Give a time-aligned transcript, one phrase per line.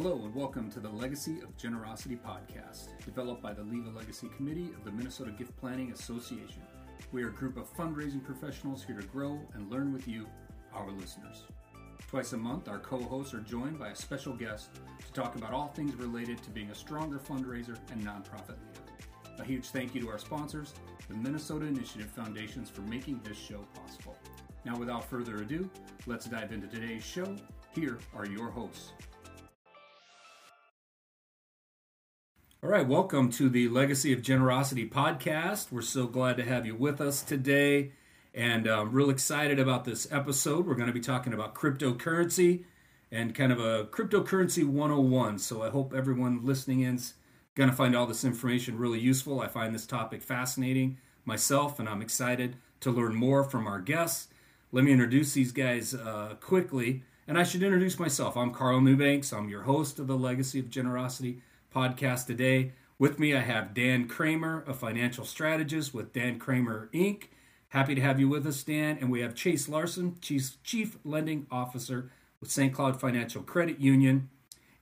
[0.00, 4.28] Hello, and welcome to the Legacy of Generosity podcast, developed by the Leave a Legacy
[4.36, 6.62] Committee of the Minnesota Gift Planning Association.
[7.10, 10.28] We are a group of fundraising professionals here to grow and learn with you,
[10.72, 11.42] our listeners.
[12.06, 14.70] Twice a month, our co hosts are joined by a special guest
[15.04, 19.40] to talk about all things related to being a stronger fundraiser and nonprofit leader.
[19.40, 20.74] A huge thank you to our sponsors,
[21.08, 24.16] the Minnesota Initiative Foundations, for making this show possible.
[24.64, 25.68] Now, without further ado,
[26.06, 27.34] let's dive into today's show.
[27.74, 28.92] Here are your hosts.
[32.60, 35.70] All right, welcome to the Legacy of Generosity podcast.
[35.70, 37.92] We're so glad to have you with us today,
[38.34, 40.66] and I'm um, real excited about this episode.
[40.66, 42.64] We're going to be talking about cryptocurrency
[43.12, 45.38] and kind of a cryptocurrency 101.
[45.38, 47.14] So I hope everyone listening in's
[47.54, 49.40] going to find all this information really useful.
[49.40, 54.26] I find this topic fascinating myself, and I'm excited to learn more from our guests.
[54.72, 58.36] Let me introduce these guys uh, quickly, and I should introduce myself.
[58.36, 59.32] I'm Carl Newbanks.
[59.32, 61.40] I'm your host of the Legacy of Generosity
[61.74, 62.72] podcast today.
[62.98, 67.24] With me, I have Dan Kramer, a financial strategist with Dan Kramer Inc.
[67.68, 68.98] Happy to have you with us, Dan.
[69.00, 72.10] And we have Chase Larson, Chief, Chief Lending Officer
[72.40, 72.72] with St.
[72.72, 74.30] Cloud Financial Credit Union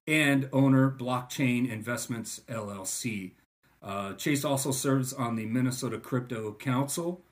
[0.07, 3.33] and owner Blockchain Investments LLC.
[3.83, 7.23] Uh, Chase also serves on the Minnesota Crypto Council.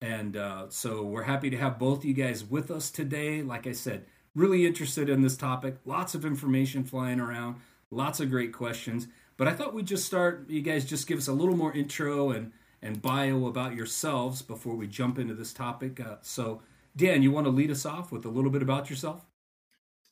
[0.00, 3.42] And uh, so we're happy to have both you guys with us today.
[3.42, 7.56] Like I said, really interested in this topic, lots of information flying around.
[7.90, 9.08] Lots of great questions.
[9.36, 12.30] But I thought we'd just start, you guys just give us a little more intro
[12.30, 16.00] and, and bio about yourselves before we jump into this topic.
[16.00, 16.60] Uh, so,
[16.96, 19.24] Dan, you want to lead us off with a little bit about yourself?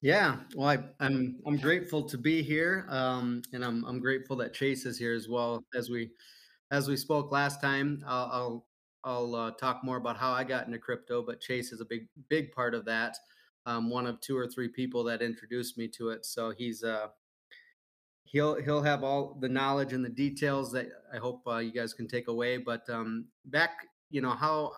[0.02, 4.36] Yeah, well, I, am I'm, I'm grateful to be here, um, and I'm I'm grateful
[4.36, 5.64] that Chase is here as well.
[5.74, 6.10] As we
[6.70, 8.66] as we spoke last time, I'll I'll,
[9.04, 12.08] I'll uh, talk more about how I got into crypto, but Chase is a big
[12.28, 13.16] big part of that.
[13.64, 17.08] Um, one of two or three people that introduced me to it, so he's uh,
[18.36, 21.94] he'll he'll have all the knowledge and the details that I hope uh, you guys
[21.94, 22.58] can take away.
[22.58, 23.70] But um, back,
[24.10, 24.72] you know how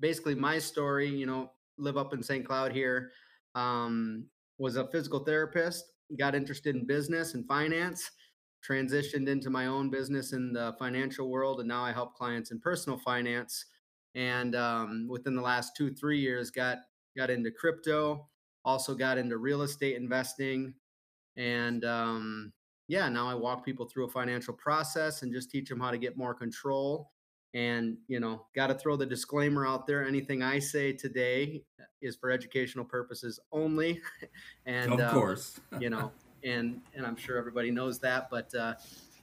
[0.00, 2.44] basically my story, you know, live up in St.
[2.44, 3.10] Cloud here,
[3.54, 4.26] um,
[4.58, 5.84] was a physical therapist,
[6.18, 8.10] got interested in business and finance,
[8.68, 12.60] transitioned into my own business in the financial world, and now I help clients in
[12.60, 13.64] personal finance.
[14.14, 16.80] And um, within the last two three years, got
[17.16, 18.28] got into crypto,
[18.62, 20.74] also got into real estate investing
[21.36, 22.52] and um,
[22.88, 25.98] yeah, now I walk people through a financial process and just teach them how to
[25.98, 27.10] get more control.
[27.54, 30.04] And, you know, got to throw the disclaimer out there.
[30.04, 31.62] Anything I say today
[32.02, 34.02] is for educational purposes only.
[34.66, 36.10] and, of um, course, you know,
[36.42, 38.74] and, and I'm sure everybody knows that, but, uh,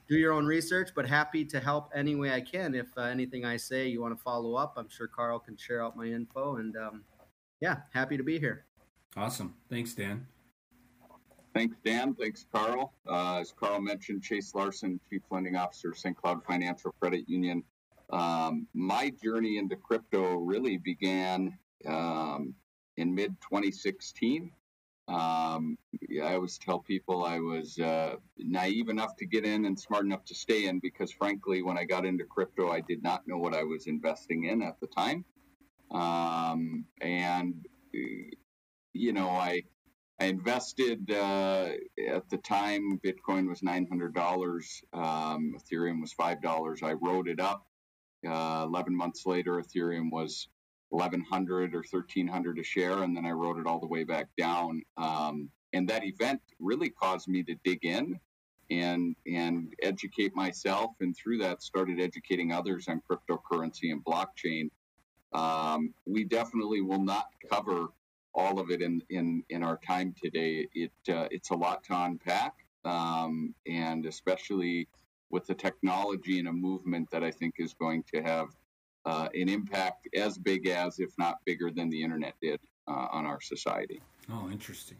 [0.08, 2.74] do your own research, but happy to help any way I can.
[2.74, 5.82] If uh, anything I say you want to follow up, I'm sure Carl can share
[5.82, 6.56] out my info.
[6.56, 7.04] And um,
[7.60, 8.66] yeah, happy to be here.
[9.16, 9.54] Awesome.
[9.70, 10.26] Thanks, Dan.
[11.54, 12.14] Thanks, Dan.
[12.14, 12.94] Thanks, Carl.
[13.06, 16.16] Uh, as Carl mentioned, Chase Larson, Chief Lending Officer, St.
[16.16, 17.62] Cloud Financial Credit Union.
[18.10, 22.54] Um, my journey into crypto really began um,
[22.96, 24.50] in mid 2016.
[25.08, 25.76] Um,
[26.22, 30.24] I always tell people I was uh, naive enough to get in and smart enough
[30.26, 33.52] to stay in because, frankly, when I got into crypto, I did not know what
[33.52, 35.24] I was investing in at the time.
[35.90, 37.66] Um, and,
[38.94, 39.62] you know, I
[40.20, 41.70] I invested uh,
[42.08, 46.82] at the time Bitcoin was nine hundred dollars, um, Ethereum was five dollars.
[46.82, 47.66] I wrote it up.
[48.26, 50.48] Uh, Eleven months later, Ethereum was
[50.92, 54.04] eleven hundred or thirteen hundred a share, and then I wrote it all the way
[54.04, 54.82] back down.
[54.96, 58.20] Um, and that event really caused me to dig in
[58.70, 64.70] and and educate myself, and through that started educating others on cryptocurrency and blockchain.
[65.32, 67.88] Um, we definitely will not cover
[68.34, 70.68] all of it in in in our time today.
[70.74, 72.54] It uh, it's a lot to unpack,
[72.84, 74.88] um, and especially
[75.30, 78.48] with the technology and a movement that I think is going to have
[79.06, 83.26] uh, an impact as big as, if not bigger than, the internet did uh, on
[83.26, 84.00] our society.
[84.30, 84.98] Oh, interesting.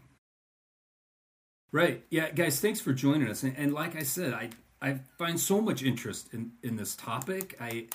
[1.71, 2.05] Right.
[2.11, 3.43] Yeah, guys, thanks for joining us.
[3.43, 7.57] And, and like I said, I I find so much interest in in this topic.
[7.61, 7.89] I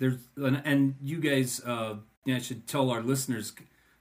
[0.00, 1.96] there's and, you guys, uh,
[2.26, 3.52] I should tell our listeners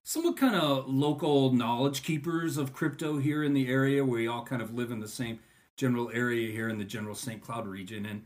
[0.04, 4.04] somewhat kind of local knowledge keepers of crypto here in the area.
[4.04, 5.40] We all kind of live in the same
[5.78, 7.42] general area here in the general St.
[7.42, 8.26] Cloud region, and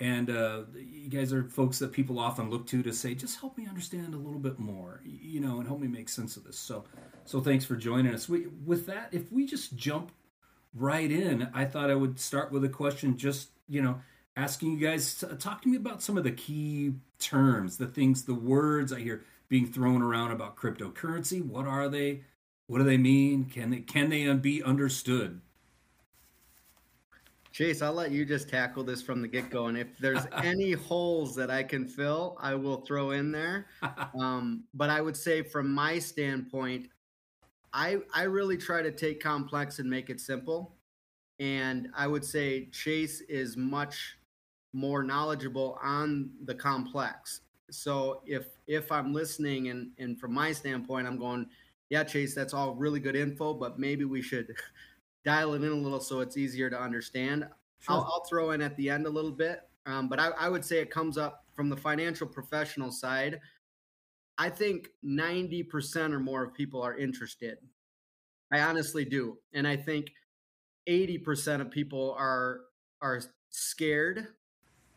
[0.00, 3.58] and uh, you guys are folks that people often look to to say, just help
[3.58, 6.58] me understand a little bit more, you know, and help me make sense of this.
[6.58, 6.84] So,
[7.26, 8.26] so thanks for joining us.
[8.26, 10.10] We, with that, if we just jump
[10.74, 14.00] right in, I thought I would start with a question, just you know,
[14.36, 18.24] asking you guys to talk to me about some of the key terms, the things,
[18.24, 21.44] the words I hear being thrown around about cryptocurrency.
[21.44, 22.22] What are they?
[22.68, 23.44] What do they mean?
[23.44, 25.42] Can they can they be understood?
[27.52, 29.66] Chase, I'll let you just tackle this from the get go.
[29.66, 33.66] And if there's any holes that I can fill, I will throw in there.
[34.18, 36.88] Um, but I would say, from my standpoint,
[37.72, 40.76] I I really try to take complex and make it simple.
[41.38, 44.16] And I would say Chase is much
[44.72, 47.40] more knowledgeable on the complex.
[47.70, 51.46] So if if I'm listening and and from my standpoint, I'm going,
[51.88, 54.54] yeah, Chase, that's all really good info, but maybe we should
[55.24, 57.46] dial it in a little so it's easier to understand.
[57.80, 57.96] Sure.
[57.96, 60.64] I'll, I'll, throw in at the end a little bit, um, but I, I would
[60.64, 63.40] say it comes up from the financial professional side.
[64.36, 67.58] I think 90% or more of people are interested.
[68.52, 69.38] I honestly do.
[69.52, 70.12] And I think
[70.88, 72.62] 80% of people are
[73.02, 73.20] are
[73.50, 74.28] scared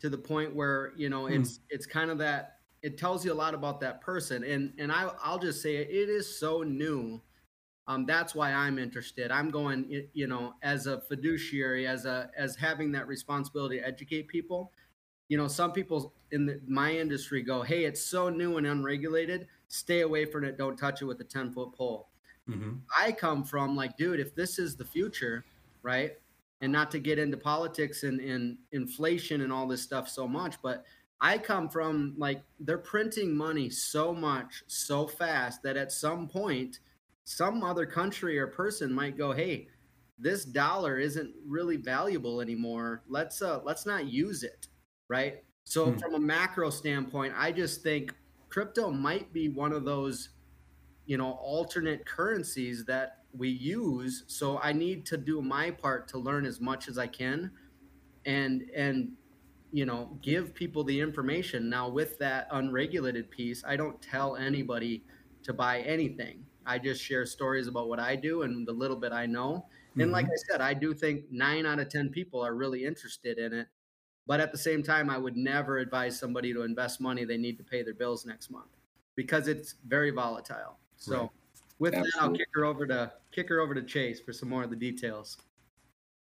[0.02, 1.34] to the point where, you know, hmm.
[1.34, 4.44] it's it's kind of that it tells you a lot about that person.
[4.44, 7.22] And and I I'll just say it, it is so new
[7.88, 9.30] um, that's why I'm interested.
[9.32, 14.28] I'm going, you know, as a fiduciary, as a as having that responsibility to educate
[14.28, 14.72] people.
[15.28, 19.48] You know, some people in the, my industry go, "Hey, it's so new and unregulated.
[19.68, 20.58] Stay away from it.
[20.58, 22.08] Don't touch it with a ten foot pole."
[22.50, 22.76] Mm-hmm.
[22.98, 25.44] I come from like, dude, if this is the future,
[25.82, 26.14] right?
[26.62, 30.56] And not to get into politics and, and inflation and all this stuff so much,
[30.62, 30.86] but
[31.24, 36.80] I come from like they're printing money so much so fast that at some point
[37.24, 39.70] some other country or person might go, "Hey,
[40.20, 43.04] this dollar isn't really valuable anymore.
[43.08, 44.68] Let's uh let's not use it."
[45.08, 45.46] Right?
[45.64, 45.98] So hmm.
[45.98, 48.14] from a macro standpoint, I just think
[48.50, 50.30] crypto might be one of those
[51.06, 56.18] you know alternate currencies that we use so i need to do my part to
[56.18, 57.52] learn as much as i can
[58.26, 59.12] and and
[59.74, 65.04] you know give people the information now with that unregulated piece i don't tell anybody
[65.42, 69.12] to buy anything I just share stories about what I do and the little bit
[69.12, 69.66] I know.
[69.96, 70.12] And mm-hmm.
[70.12, 73.54] like I said, I do think nine out of 10 people are really interested in
[73.54, 73.68] it.
[74.26, 77.58] But at the same time, I would never advise somebody to invest money they need
[77.58, 78.70] to pay their bills next month
[79.16, 80.78] because it's very volatile.
[80.96, 81.30] So right.
[81.80, 82.12] with Absolutely.
[82.20, 84.70] that, I'll kick her over to kick her over to Chase for some more of
[84.70, 85.38] the details.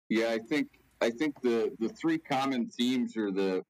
[0.09, 0.69] Yeah, I think
[1.01, 3.63] I think the the three common themes are the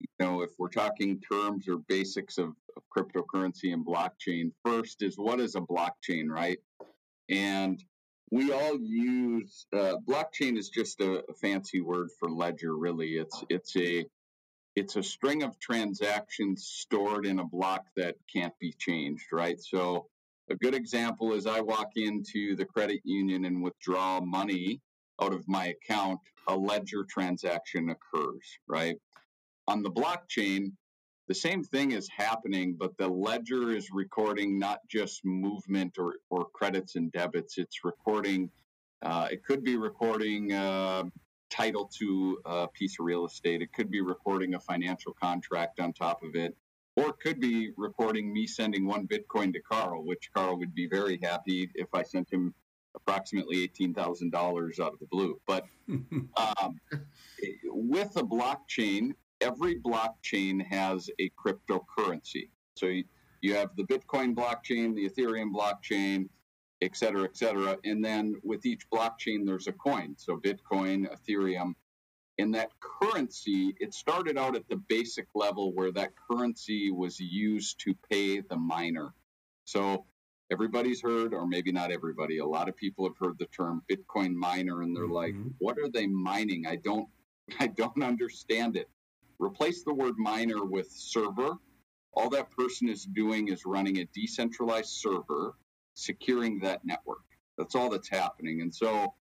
[0.00, 4.52] you know if we're talking terms or basics of of cryptocurrency and blockchain.
[4.64, 6.58] First is what is a blockchain, right?
[7.28, 7.82] And
[8.30, 12.76] we all use uh, blockchain is just a, a, fancy word for ledger.
[12.76, 14.04] Really, it's it's a
[14.74, 19.60] it's a string of transactions stored in a block that can't be changed, right?
[19.60, 20.06] So
[20.50, 24.80] a good example is I walk into the credit union and withdraw money
[25.20, 26.20] out of my account.
[26.48, 28.96] A ledger transaction occurs, right?
[29.68, 30.72] On the blockchain,
[31.28, 36.44] the same thing is happening, but the ledger is recording not just movement or, or
[36.44, 37.58] credits and debits.
[37.58, 38.50] It's recording,
[39.02, 41.04] uh, it could be recording uh,
[41.50, 43.60] title to a piece of real estate.
[43.60, 46.56] It could be recording a financial contract on top of it,
[46.96, 50.86] or it could be recording me sending one Bitcoin to Carl, which Carl would be
[50.86, 52.54] very happy if I sent him
[52.96, 55.40] approximately $18,000 out of the blue.
[55.46, 56.80] But um,
[57.64, 62.48] with a blockchain, every blockchain has a cryptocurrency.
[62.74, 63.04] So you,
[63.42, 66.28] you have the Bitcoin blockchain, the Ethereum blockchain,
[66.82, 67.76] et cetera, et cetera.
[67.84, 70.14] And then with each blockchain, there's a coin.
[70.18, 71.74] So Bitcoin, Ethereum.
[72.38, 77.80] And that currency, it started out at the basic level where that currency was used
[77.80, 79.14] to pay the miner.
[79.64, 80.04] So
[80.50, 84.34] everybody's heard, or maybe not everybody, a lot of people have heard the term Bitcoin
[84.34, 85.12] miner, and they're mm-hmm.
[85.12, 86.66] like, what are they mining?
[86.66, 87.08] I don't
[87.60, 88.88] I don't understand it.
[89.38, 91.58] Replace the word miner with server.
[92.14, 95.54] All that person is doing is running a decentralized server,
[95.94, 97.24] securing that network.
[97.58, 98.62] That's all that's happening.
[98.62, 99.14] And so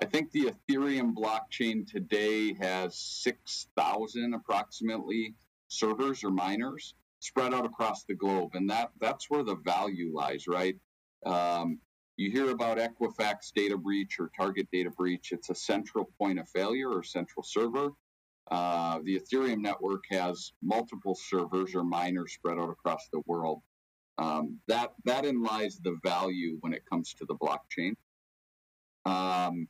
[0.00, 5.34] I think the Ethereum blockchain today has 6,000 approximately
[5.68, 8.50] servers or miners spread out across the globe.
[8.54, 10.76] And that, that's where the value lies, right?
[11.26, 11.80] Um,
[12.16, 15.32] you hear about Equifax data breach or Target data breach.
[15.32, 17.90] It's a central point of failure or central server.
[18.50, 23.62] Uh, the Ethereum network has multiple servers or miners spread out across the world.
[24.18, 27.94] Um, that that in lies the value when it comes to the blockchain.
[29.04, 29.68] Um,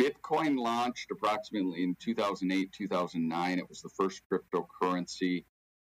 [0.00, 3.58] Bitcoin launched approximately in 2008, 2009.
[3.58, 5.44] It was the first cryptocurrency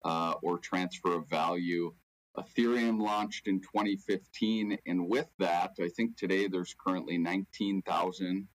[0.05, 1.93] uh, or transfer of value.
[2.37, 8.47] Ethereum launched in 2015, and with that, I think today there's currently 19,000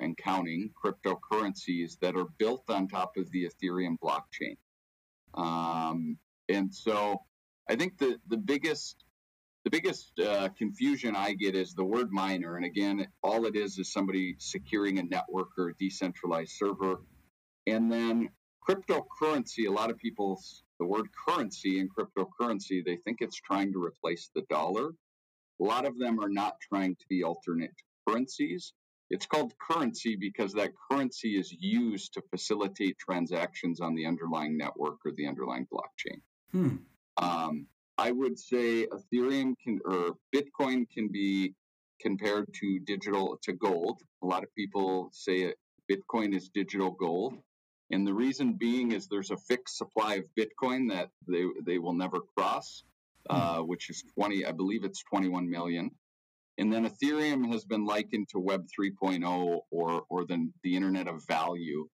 [0.00, 4.56] and counting cryptocurrencies that are built on top of the Ethereum blockchain.
[5.34, 7.22] Um, and so
[7.68, 9.04] I think the, the biggest
[9.64, 12.56] the biggest uh, confusion I get is the word miner.
[12.56, 17.02] And again, all it is is somebody securing a network or a decentralized server.
[17.66, 18.30] And then
[18.68, 20.40] cryptocurrency, a lot of people,
[20.78, 24.90] the word currency in cryptocurrency, they think it's trying to replace the dollar.
[25.60, 27.74] A lot of them are not trying to be alternate
[28.06, 28.74] currencies.
[29.10, 34.98] It's called currency because that currency is used to facilitate transactions on the underlying network
[35.04, 36.20] or the underlying blockchain.
[36.52, 36.76] Hmm.
[37.16, 41.54] Um, I would say Ethereum can or Bitcoin can be
[42.00, 44.02] compared to digital to gold.
[44.22, 45.52] A lot of people say
[45.90, 47.38] Bitcoin is digital gold.
[47.90, 51.94] And the reason being is there's a fixed supply of Bitcoin that they, they will
[51.94, 52.84] never cross,
[53.28, 53.36] hmm.
[53.36, 55.90] uh, which is 20, I believe it's 21 million.
[56.58, 61.24] And then Ethereum has been likened to Web 3.0 or, or the, the Internet of
[61.26, 61.88] Value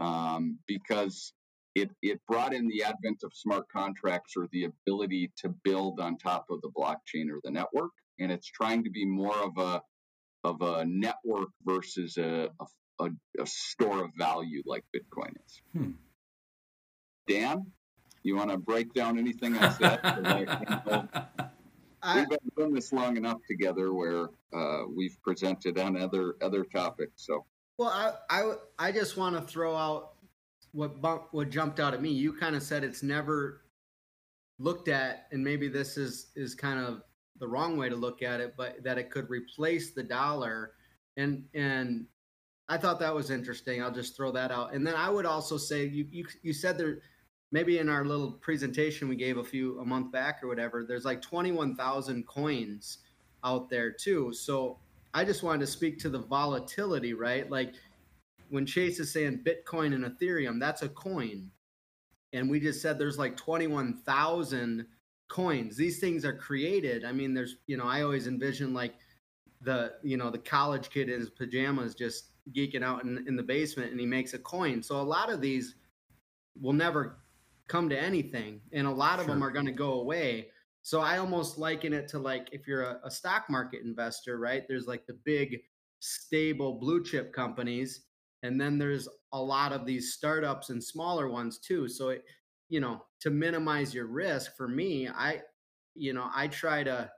[0.00, 1.32] um, because
[1.76, 6.18] it, it brought in the advent of smart contracts or the ability to build on
[6.18, 7.92] top of the blockchain or the network.
[8.18, 9.82] And it's trying to be more of a,
[10.42, 12.66] of a network versus a, a,
[13.00, 15.62] a store of value like Bitcoin is.
[15.72, 15.90] Hmm.
[17.28, 17.66] Dan,
[18.22, 20.00] you want to break down anything I said?
[22.02, 26.64] I, we've been doing this long enough together where uh, we've presented on other other
[26.64, 27.26] topics.
[27.26, 27.44] So,
[27.76, 28.54] well, I I,
[28.88, 30.12] I just want to throw out
[30.72, 32.10] what bump, what jumped out at me.
[32.10, 33.62] You kind of said it's never
[34.58, 37.02] looked at, and maybe this is is kind of
[37.40, 40.72] the wrong way to look at it, but that it could replace the dollar,
[41.16, 42.06] and and
[42.68, 43.82] I thought that was interesting.
[43.82, 46.78] I'll just throw that out, and then I would also say you you you said
[46.78, 46.98] there
[47.50, 51.04] maybe in our little presentation we gave a few a month back or whatever there's
[51.04, 52.98] like 21,000 coins
[53.44, 54.32] out there too.
[54.32, 54.78] So
[55.14, 57.50] i just wanted to speak to the volatility right?
[57.50, 57.74] Like
[58.50, 61.50] when chase is saying bitcoin and ethereum that's a coin.
[62.34, 64.86] And we just said there's like 21,000
[65.28, 65.76] coins.
[65.78, 67.04] These things are created.
[67.04, 68.94] I mean there's you know i always envision like
[69.62, 73.42] the you know the college kid in his pajamas just geeking out in, in the
[73.42, 74.82] basement and he makes a coin.
[74.82, 75.74] So a lot of these
[76.60, 77.18] will never
[77.66, 79.34] come to anything and a lot of sure.
[79.34, 80.48] them are going to go away.
[80.82, 84.62] So i almost liken it to like if you're a, a, stock market investor right
[84.66, 85.58] there's like the big
[85.98, 88.04] stable blue chip companies
[88.42, 91.88] and then there's a lot of these startups and smaller ones too.
[91.88, 92.24] So it
[92.68, 95.40] you know to minimize your risk for me i
[95.94, 97.10] you know i try to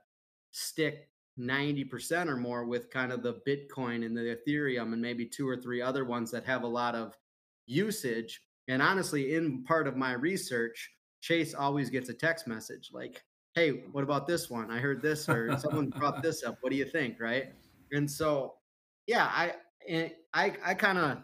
[0.51, 1.09] stick
[1.39, 5.57] 90% or more with kind of the bitcoin and the ethereum and maybe two or
[5.57, 7.17] three other ones that have a lot of
[7.65, 13.23] usage and honestly, in part of my research, Chase always gets a text message like,
[13.53, 14.71] "Hey, what about this one?
[14.71, 16.57] I heard this, or someone brought this up.
[16.61, 17.53] What do you think?" Right?
[17.91, 18.55] And so,
[19.07, 19.55] yeah, I
[20.33, 21.17] I I kind of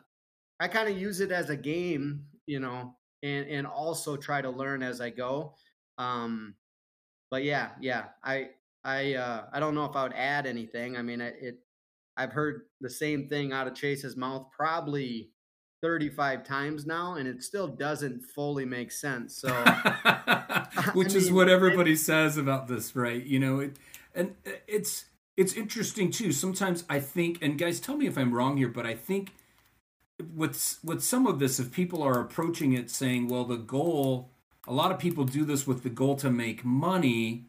[0.59, 4.49] I kind of use it as a game, you know, and and also try to
[4.49, 5.55] learn as I go.
[5.97, 6.55] Um,
[7.31, 8.49] but yeah, yeah, I
[8.83, 10.97] I uh, I don't know if I would add anything.
[10.97, 11.59] I mean, it, it
[12.15, 15.29] I've heard the same thing out of Chase's mouth probably
[15.81, 19.49] 35 times now and it still doesn't fully make sense so
[20.93, 23.75] which I is mean, what everybody it, says about this right you know it
[24.15, 25.05] and uh, it's
[25.35, 28.87] it's interesting too sometimes i think and guys tell me if i'm wrong here but
[28.87, 29.33] i think
[30.35, 34.31] with with some of this if people are approaching it saying well the goal
[34.67, 37.45] a lot of people do this with the goal to make money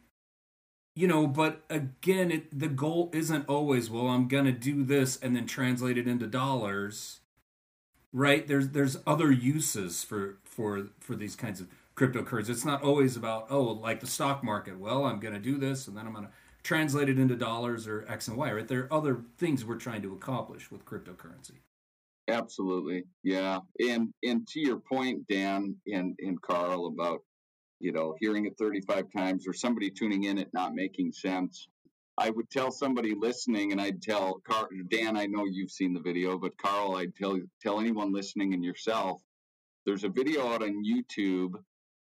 [0.98, 5.36] you know but again it, the goal isn't always well i'm gonna do this and
[5.36, 7.20] then translate it into dollars
[8.12, 8.46] right?
[8.46, 12.50] There's there's other uses for for for these kinds of cryptocurrencies.
[12.50, 14.78] It's not always about oh, like the stock market.
[14.78, 17.86] Well, I'm going to do this, and then I'm going to translate it into dollars
[17.86, 18.52] or X and Y.
[18.52, 18.68] Right?
[18.68, 21.58] There are other things we're trying to accomplish with cryptocurrency.
[22.28, 23.60] Absolutely, yeah.
[23.80, 27.20] And and to your point, Dan and and Carl about
[27.80, 31.68] you know hearing it 35 times or somebody tuning in it not making sense
[32.18, 36.00] I would tell somebody listening, and I'd tell Carl, Dan, I know you've seen the
[36.00, 39.22] video, but Carl, I'd tell tell anyone listening and yourself.
[39.86, 41.54] There's a video out on YouTube.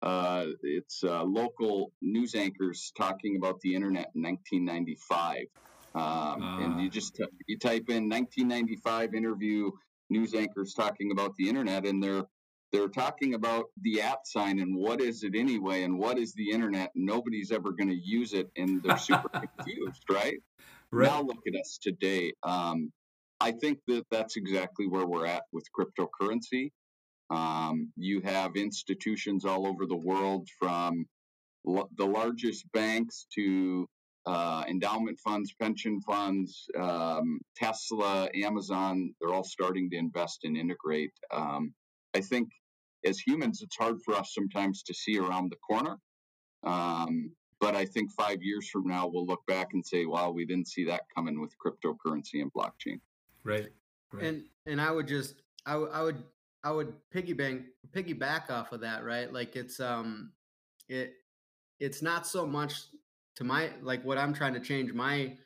[0.02, 5.46] Uh, it's uh, local news anchors talking about the internet in 1995,
[5.94, 6.60] um, uh.
[6.60, 9.70] and you just t- you type in 1995 interview
[10.10, 12.24] news anchors talking about the internet, and they're
[12.74, 16.50] they're talking about the at sign and what is it anyway and what is the
[16.50, 20.38] internet nobody's ever going to use it and they're super confused right?
[20.90, 22.92] right now look at us today um,
[23.40, 26.72] i think that that's exactly where we're at with cryptocurrency
[27.30, 31.06] um, you have institutions all over the world from
[31.66, 33.86] l- the largest banks to
[34.26, 41.12] uh, endowment funds, pension funds, um, Tesla, Amazon, they're all starting to invest and integrate.
[41.30, 41.74] Um,
[42.14, 42.48] I think
[43.04, 45.98] as humans, it's hard for us sometimes to see around the corner.
[46.64, 47.30] Um,
[47.60, 50.68] but I think five years from now we'll look back and say, "Wow, we didn't
[50.68, 53.00] see that coming with cryptocurrency and blockchain."
[53.44, 53.68] Right.
[54.12, 54.24] right.
[54.24, 56.22] And and I would just I, w- I would
[56.62, 59.32] I would piggyback piggyback off of that, right?
[59.32, 60.32] Like it's um
[60.88, 61.14] it
[61.80, 62.74] it's not so much
[63.36, 65.36] to my like what I'm trying to change my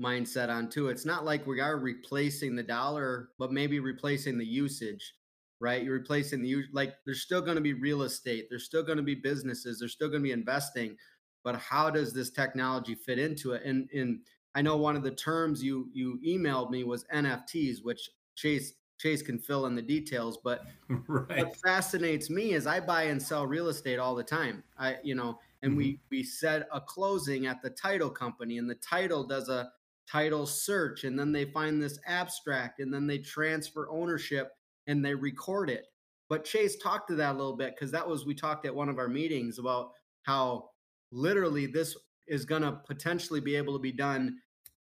[0.00, 0.88] mindset on too.
[0.88, 5.14] It's not like we are replacing the dollar, but maybe replacing the usage,
[5.60, 5.82] right?
[5.82, 9.02] You're replacing the like there's still going to be real estate, there's still going to
[9.02, 10.96] be businesses, there's still going to be investing,
[11.44, 13.62] but how does this technology fit into it?
[13.64, 14.20] And and
[14.54, 19.22] I know one of the terms you you emailed me was NFTs, which Chase Chase
[19.22, 21.38] can fill in the details, but right.
[21.38, 24.62] what fascinates me is I buy and sell real estate all the time.
[24.78, 25.78] I you know, and mm-hmm.
[25.78, 29.70] we we set a closing at the title company and the title does a
[30.10, 34.52] title search and then they find this abstract and then they transfer ownership
[34.88, 35.86] and they record it.
[36.28, 38.88] But Chase talked to that a little bit because that was we talked at one
[38.88, 39.92] of our meetings about
[40.24, 40.70] how
[41.12, 44.38] literally this is going to potentially be able to be done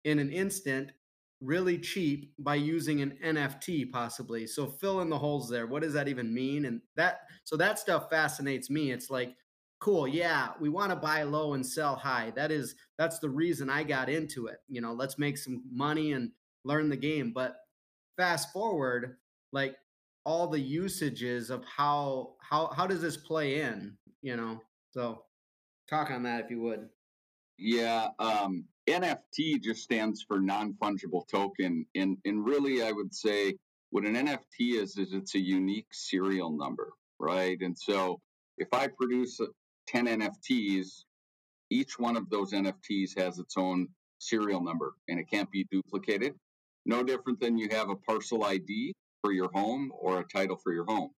[0.04, 0.90] in an instant
[1.40, 4.46] really cheap by using an NFT possibly.
[4.46, 5.66] So fill in the holes there.
[5.66, 6.66] What does that even mean?
[6.66, 8.90] And that so that stuff fascinates me.
[8.90, 9.34] It's like
[9.82, 13.68] cool yeah we want to buy low and sell high that is that's the reason
[13.68, 16.30] i got into it you know let's make some money and
[16.64, 17.56] learn the game but
[18.16, 19.16] fast forward
[19.52, 19.74] like
[20.24, 24.60] all the usages of how how how does this play in you know?
[24.92, 25.24] So
[25.88, 26.88] talk on that if you would.
[27.58, 33.54] Yeah um nft just stands for non-fungible token and and really i would say
[33.90, 37.58] what an nft is is it's a unique serial number right?
[37.62, 38.20] And so
[38.58, 39.40] if I produce
[39.86, 41.04] 10 NFTs,
[41.70, 43.88] each one of those NFTs has its own
[44.18, 46.34] serial number and it can't be duplicated.
[46.84, 50.74] No different than you have a parcel ID for your home or a title for
[50.74, 51.10] your home.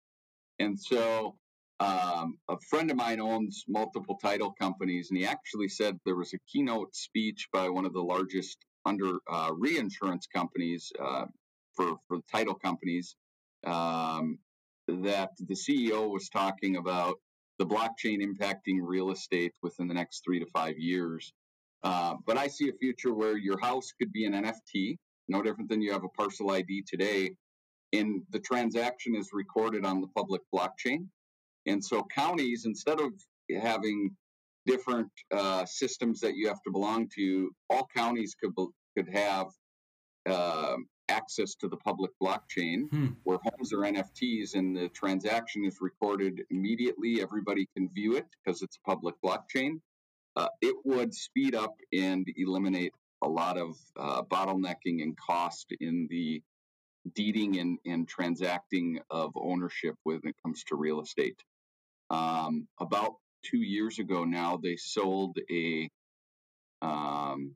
[0.58, 1.36] And so
[1.80, 6.34] um, a friend of mine owns multiple title companies, and he actually said there was
[6.34, 11.24] a keynote speech by one of the largest under uh, reinsurance companies uh,
[11.74, 13.16] for for title companies
[13.66, 14.38] um,
[14.88, 17.16] that the CEO was talking about
[17.58, 21.32] the blockchain impacting real estate within the next three to five years.
[21.82, 25.68] Uh, but I see a future where your house could be an NFT, no different
[25.68, 27.30] than you have a parcel ID today,
[27.92, 31.06] and the transaction is recorded on the public blockchain.
[31.66, 33.12] And so counties, instead of
[33.60, 34.16] having
[34.66, 38.52] different uh, systems that you have to belong to, all counties could
[38.96, 39.48] could have
[40.28, 40.76] uh,
[41.08, 43.08] access to the public blockchain hmm.
[43.24, 47.20] where homes are NFTs and the transaction is recorded immediately.
[47.20, 49.80] Everybody can view it because it's a public blockchain.
[50.36, 56.06] Uh, it would speed up and eliminate a lot of uh, bottlenecking and cost in
[56.10, 56.42] the
[57.14, 61.40] deeding and, and transacting of ownership when it comes to real estate.
[62.10, 65.90] Um, about two years ago now, they sold a
[66.80, 67.54] um,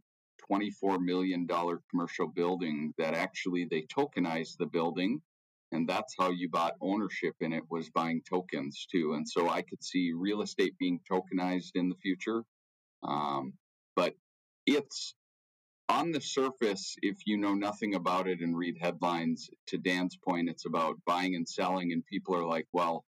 [0.51, 1.47] $24 million
[1.91, 5.21] commercial building that actually they tokenized the building.
[5.73, 9.15] And that's how you bought ownership in it was buying tokens too.
[9.15, 12.45] And so I could see real estate being tokenized in the future.
[13.03, 13.53] Um,
[13.97, 14.15] but
[14.65, 15.15] it's
[15.89, 20.49] on the surface, if you know nothing about it and read headlines, to Dan's point,
[20.49, 23.05] it's about buying and selling, and people are like, well,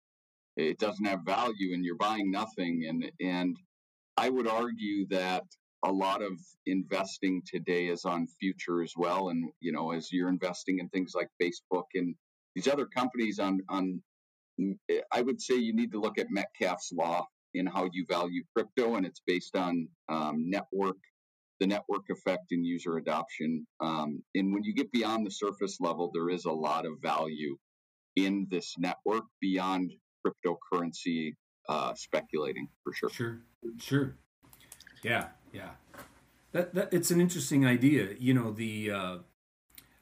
[0.56, 2.86] it doesn't have value and you're buying nothing.
[2.88, 3.56] And, and
[4.16, 5.44] I would argue that
[5.84, 6.32] a lot of
[6.66, 9.28] investing today is on future as well.
[9.28, 12.14] And, you know, as you're investing in things like Facebook and
[12.56, 14.02] these other companies on, on,
[14.60, 14.76] mm,
[15.12, 18.96] I would say you need to look at Metcalfe's law in how you value crypto.
[18.96, 20.98] And it's based on um, network,
[21.60, 23.66] the network effect and user adoption.
[23.80, 27.56] Um, and when you get beyond the surface level, there is a lot of value
[28.16, 29.92] in this network beyond
[30.26, 31.34] cryptocurrency
[31.68, 33.10] uh, speculating for sure.
[33.10, 33.40] Sure,
[33.78, 34.16] sure.
[35.02, 35.70] Yeah, yeah.
[36.52, 38.08] That, that it's an interesting idea.
[38.18, 39.18] You know, the uh,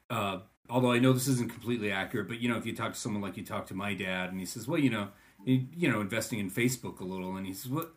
[0.09, 0.39] uh,
[0.69, 3.21] although I know this isn't completely accurate, but you know, if you talk to someone
[3.21, 5.09] like you talk to my dad, and he says, "Well, you know,
[5.45, 7.93] you, you know, investing in Facebook a little," and he says, "What?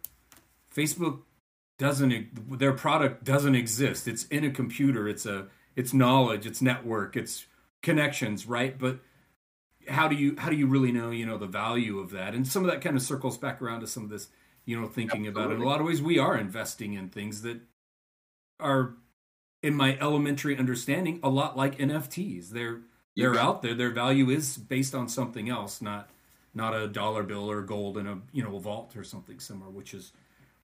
[0.74, 1.22] Facebook
[1.80, 4.06] doesn't their product doesn't exist.
[4.06, 5.08] It's in a computer.
[5.08, 6.46] It's a it's knowledge.
[6.46, 7.16] It's network.
[7.16, 7.46] It's
[7.82, 8.78] connections, right?
[8.78, 9.00] But
[9.88, 12.34] how do you how do you really know you know the value of that?
[12.34, 14.28] And some of that kind of circles back around to some of this
[14.64, 15.42] you know, thinking Absolutely.
[15.42, 15.54] about it.
[15.56, 17.60] In a lot of ways, we are investing in things that
[18.58, 18.94] are,
[19.62, 22.50] in my elementary understanding, a lot like NFTs.
[22.50, 22.80] They're
[23.16, 23.74] they're out there.
[23.74, 26.08] Their value is based on something else, not
[26.54, 29.70] not a dollar bill or gold in a you know a vault or something similar,
[29.70, 30.12] which is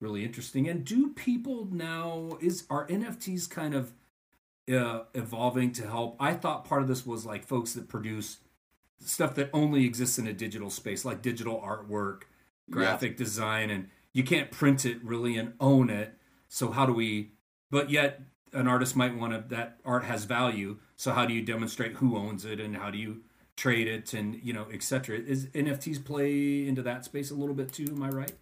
[0.00, 0.68] really interesting.
[0.68, 3.92] And do people now is are NFTs kind of
[4.72, 6.16] uh, evolving to help?
[6.20, 8.38] I thought part of this was like folks that produce
[9.04, 12.22] stuff that only exists in a digital space, like digital artwork,
[12.70, 13.18] graphic yeah.
[13.18, 16.14] design, and you can't print it really and own it.
[16.48, 17.32] So how do we?
[17.70, 18.20] But yet,
[18.52, 20.78] an artist might want to that art has value.
[20.96, 23.22] So how do you demonstrate who owns it and how do you
[23.56, 25.18] trade it and you know etc.
[25.18, 27.86] Is NFTs play into that space a little bit too?
[27.88, 28.32] Am I right?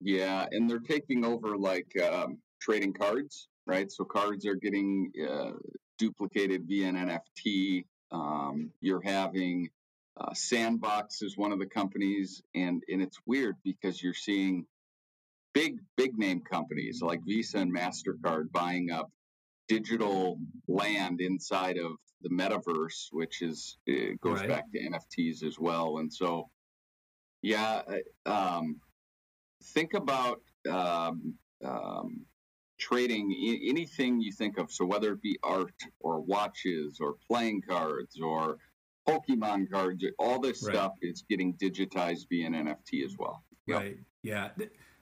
[0.00, 3.90] Yeah, and they're taking over like um, trading cards, right?
[3.90, 5.52] So cards are getting uh,
[5.98, 7.84] duplicated via an NFT.
[8.10, 9.68] Um, you're having
[10.18, 14.66] uh, Sandbox is one of the companies, and and it's weird because you're seeing
[15.52, 19.10] big big name companies like Visa and Mastercard buying up
[19.68, 24.48] digital land inside of the metaverse, which is it goes right.
[24.48, 25.98] back to NFTs as well.
[25.98, 26.50] And so,
[27.40, 27.82] yeah,
[28.26, 28.80] um,
[29.62, 32.26] think about um, um,
[32.78, 33.34] trading
[33.68, 34.72] anything you think of.
[34.72, 38.58] So whether it be art or watches or playing cards or
[39.06, 40.74] Pokemon cards, all this right.
[40.74, 43.44] stuff is getting digitized via an NFT as well.
[43.66, 43.78] Yep.
[43.78, 43.96] Right.
[44.22, 44.48] Yeah.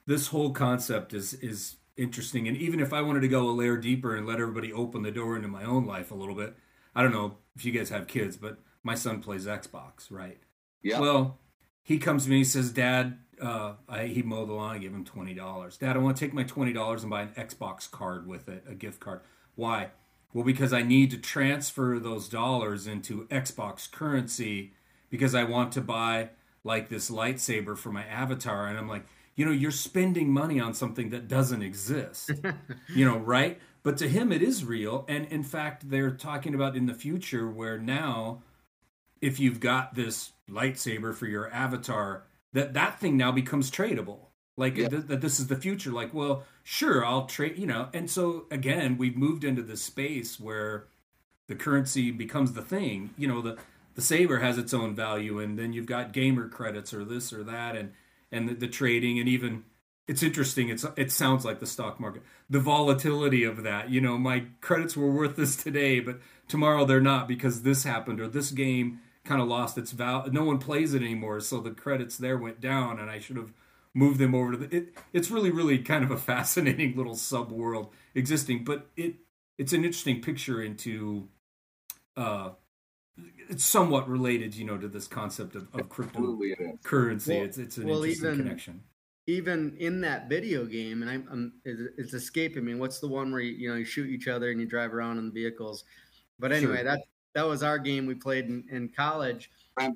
[0.05, 2.47] This whole concept is is interesting.
[2.47, 5.11] And even if I wanted to go a layer deeper and let everybody open the
[5.11, 6.55] door into my own life a little bit,
[6.95, 10.39] I don't know if you guys have kids, but my son plays Xbox, right?
[10.81, 10.99] Yeah.
[10.99, 11.39] Well,
[11.83, 14.75] he comes to me and says, Dad, uh, I, he mowed the lawn.
[14.75, 15.77] I gave him twenty dollars.
[15.77, 18.63] Dad, I want to take my twenty dollars and buy an Xbox card with it,
[18.67, 19.21] a gift card.
[19.55, 19.89] Why?
[20.33, 24.73] Well, because I need to transfer those dollars into Xbox currency
[25.09, 26.29] because I want to buy
[26.63, 28.67] like this lightsaber for my avatar.
[28.67, 32.31] And I'm like, you know, you're spending money on something that doesn't exist,
[32.93, 33.59] you know, right?
[33.83, 35.05] But to him, it is real.
[35.07, 38.43] And in fact, they're talking about in the future where now,
[39.21, 44.27] if you've got this lightsaber for your avatar, that that thing now becomes tradable.
[44.57, 44.89] Like yeah.
[44.89, 45.91] th- that, this is the future.
[45.91, 47.57] Like, well, sure, I'll trade.
[47.57, 50.85] You know, and so again, we've moved into this space where
[51.47, 53.11] the currency becomes the thing.
[53.17, 53.57] You know, the
[53.95, 57.43] the saber has its own value, and then you've got gamer credits or this or
[57.43, 57.93] that, and
[58.31, 59.63] and the, the trading and even
[60.07, 64.17] it's interesting it's it sounds like the stock market the volatility of that you know
[64.17, 68.51] my credits were worth this today but tomorrow they're not because this happened or this
[68.51, 72.37] game kind of lost its value no one plays it anymore so the credits there
[72.37, 73.53] went down and i should have
[73.93, 77.51] moved them over to the it, it's really really kind of a fascinating little sub
[77.51, 79.17] world existing but it
[79.59, 81.27] it's an interesting picture into
[82.17, 82.49] uh
[83.49, 87.35] it's somewhat related, you know, to this concept of, of cryptocurrency.
[87.35, 88.83] Well, it's it's an well, interesting even, connection.
[89.27, 92.75] Even in that video game, and I'm, I'm it's escaping me.
[92.75, 95.17] What's the one where you, you know you shoot each other and you drive around
[95.17, 95.83] in the vehicles?
[96.39, 96.83] But anyway, sure.
[96.85, 97.01] that
[97.35, 99.51] that was our game we played in, in college.
[99.79, 99.95] And,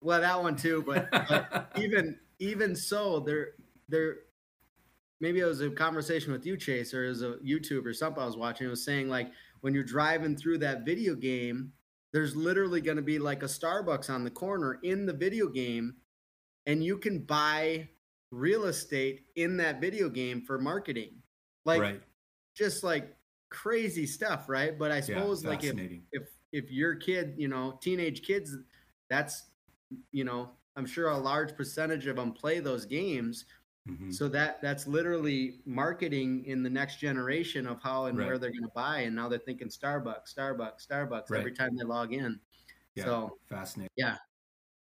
[0.00, 3.50] well, that one too, but, but even even so, there
[3.88, 4.16] there
[5.20, 8.22] maybe it was a conversation with you, Chase, or it was a YouTube or something
[8.22, 8.66] I was watching.
[8.66, 11.72] It was saying like when you're driving through that video game,
[12.12, 15.94] there's literally going to be like a Starbucks on the corner in the video game,
[16.66, 17.88] and you can buy
[18.30, 21.22] real estate in that video game for marketing.
[21.64, 22.00] Like, right.
[22.54, 23.15] just like
[23.50, 24.78] crazy stuff, right?
[24.78, 25.76] But I suppose yeah, like if
[26.12, 28.56] if if your kid, you know, teenage kids,
[29.08, 29.44] that's
[30.12, 33.44] you know, I'm sure a large percentage of them play those games.
[33.88, 34.10] Mm-hmm.
[34.10, 38.26] So that that's literally marketing in the next generation of how and right.
[38.26, 39.00] where they're going to buy.
[39.00, 41.38] And now they're thinking Starbucks, Starbucks, Starbucks right.
[41.38, 42.40] every time they log in.
[42.96, 43.90] Yeah, so fascinating.
[43.96, 44.16] Yeah.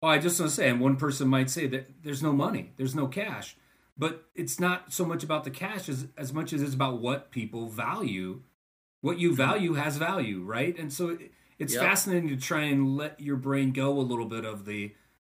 [0.01, 2.73] Well, I just want to say, and one person might say that there's no money,
[2.77, 3.55] there's no cash,
[3.97, 7.31] but it's not so much about the cash as as much as it's about what
[7.31, 8.41] people value.
[9.01, 10.77] What you value has value, right?
[10.77, 11.83] And so it, it's yep.
[11.83, 14.93] fascinating to try and let your brain go a little bit of the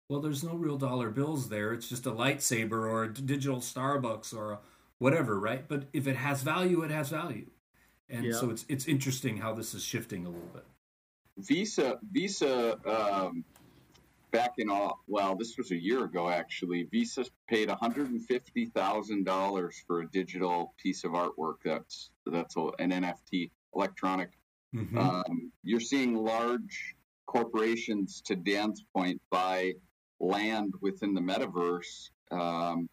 [0.09, 1.72] well, there's no real dollar bills there.
[1.72, 4.59] It's just a lightsaber or a digital Starbucks or a
[4.98, 5.66] whatever, right?
[5.66, 7.50] But if it has value, it has value.
[8.09, 8.33] And yeah.
[8.35, 10.64] so it's it's interesting how this is shifting a little bit.
[11.38, 13.44] Visa Visa um,
[14.37, 16.83] back in all well, this was a year ago actually.
[16.85, 22.11] Visa paid one hundred and fifty thousand dollars for a digital piece of artwork that's
[22.27, 24.31] that's an NFT electronic.
[24.75, 24.99] Mm-hmm.
[24.99, 26.96] Um, you're seeing large
[27.27, 29.72] corporations, to Dan's point, buy
[30.20, 32.11] land within the metaverse.
[32.31, 32.88] Um,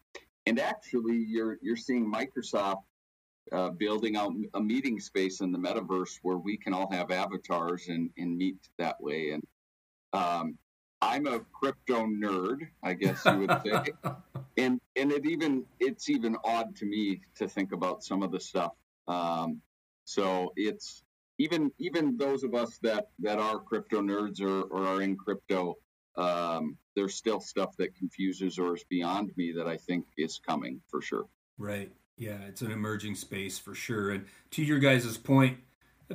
[0.46, 2.84] and actually, you're you're seeing Microsoft
[3.52, 7.88] uh, building out a meeting space in the metaverse where we can all have avatars
[7.88, 9.32] and, and meet that way.
[9.32, 9.42] And
[10.14, 10.56] um,
[11.04, 13.82] I'm a crypto nerd, I guess you would say.
[14.56, 18.40] and and it even it's even odd to me to think about some of the
[18.40, 18.72] stuff.
[19.06, 19.60] Um,
[20.04, 21.02] so it's
[21.38, 25.76] even even those of us that that are crypto nerds or, or are in crypto
[26.16, 30.80] um, there's still stuff that confuses or is beyond me that I think is coming
[30.88, 31.26] for sure.
[31.58, 31.90] Right.
[32.16, 34.10] Yeah, it's an emerging space for sure.
[34.10, 35.58] And to your guys' point,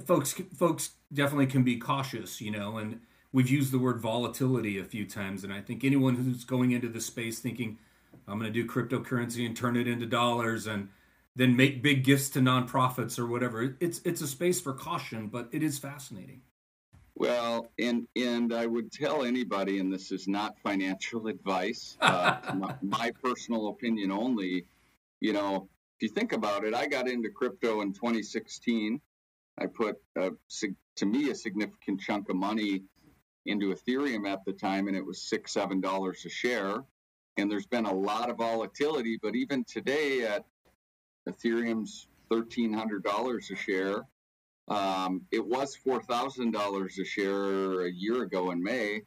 [0.06, 4.84] folks folks definitely can be cautious, you know, and we've used the word volatility a
[4.84, 7.78] few times and I think anyone who's going into the space thinking
[8.28, 10.90] I'm going to do cryptocurrency and turn it into dollars and
[11.36, 13.76] then make big gifts to nonprofits or whatever.
[13.80, 16.42] It's it's a space for caution, but it is fascinating.
[17.16, 22.76] Well, and and I would tell anybody, and this is not financial advice, uh, my,
[22.82, 24.66] my, personal opinion only.
[25.20, 29.02] You know, if you think about it, I got into crypto in 2016.
[29.58, 30.32] I put a,
[30.96, 32.84] to me a significant chunk of money
[33.46, 36.84] into Ethereum at the time, and it was six seven dollars a share.
[37.38, 40.46] And there's been a lot of volatility, but even today at
[41.28, 44.06] Ethereum's thirteen hundred dollars a share
[44.70, 49.02] um, it was four thousand dollars a share a year ago in May,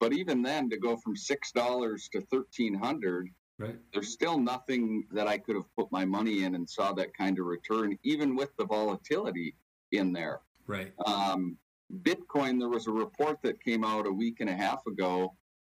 [0.00, 3.76] but even then, to go from six dollars to thirteen hundred, right.
[3.92, 7.38] there's still nothing that I could have put my money in and saw that kind
[7.38, 9.54] of return, even with the volatility
[9.92, 10.40] in there.
[10.66, 10.92] Right.
[11.04, 11.58] Um,
[11.92, 15.34] Bitcoin, there was a report that came out a week and a half ago.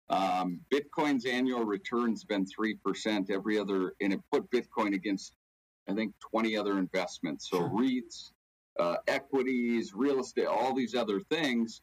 [0.09, 5.35] Um, Bitcoin's annual return's been three percent every other, and it put Bitcoin against,
[5.89, 7.49] I think, twenty other investments.
[7.49, 7.69] So sure.
[7.69, 8.31] REITs,
[8.79, 11.81] uh, equities, real estate, all these other things.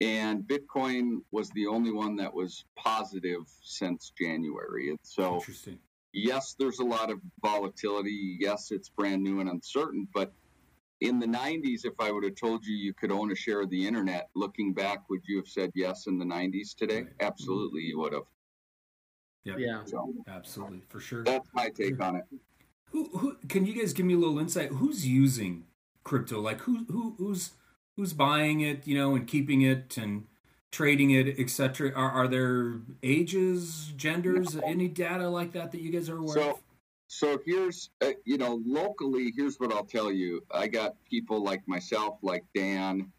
[0.00, 4.88] And Bitcoin was the only one that was positive since January.
[4.88, 5.78] And so, Interesting.
[6.14, 8.38] yes, there's a lot of volatility.
[8.40, 10.08] Yes, it's brand new and uncertain.
[10.14, 10.32] But
[11.00, 13.70] in the 90s, if I would have told you you could own a share of
[13.70, 16.96] the internet, looking back, would you have said yes in the 90s today?
[16.96, 17.04] Right.
[17.06, 17.26] Mm-hmm.
[17.26, 18.22] Absolutely, you would have.
[19.44, 19.56] Yep.
[19.58, 21.24] Yeah, so, absolutely, for sure.
[21.24, 22.24] That's my take on it.
[22.90, 24.70] Who, who can you guys give me a little insight?
[24.70, 25.64] Who's using
[26.04, 26.40] crypto?
[26.40, 27.52] Like who who who's
[27.96, 30.26] who's buying it, you know, and keeping it and
[30.70, 31.92] trading it, etc.
[31.94, 34.62] Are are there ages, genders, no.
[34.66, 36.60] any data like that that you guys are aware so, of?
[37.12, 40.44] So here's, uh, you know, locally, here's what I'll tell you.
[40.48, 43.12] I got people like myself, like Dan.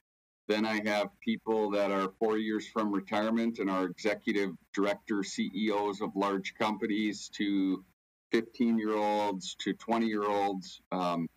[0.47, 5.99] Then I have people that are four years from retirement and are executive director, CEOs
[5.99, 7.83] of large companies to
[8.31, 10.79] 15 year olds to 20 year olds.
[10.93, 11.27] Um,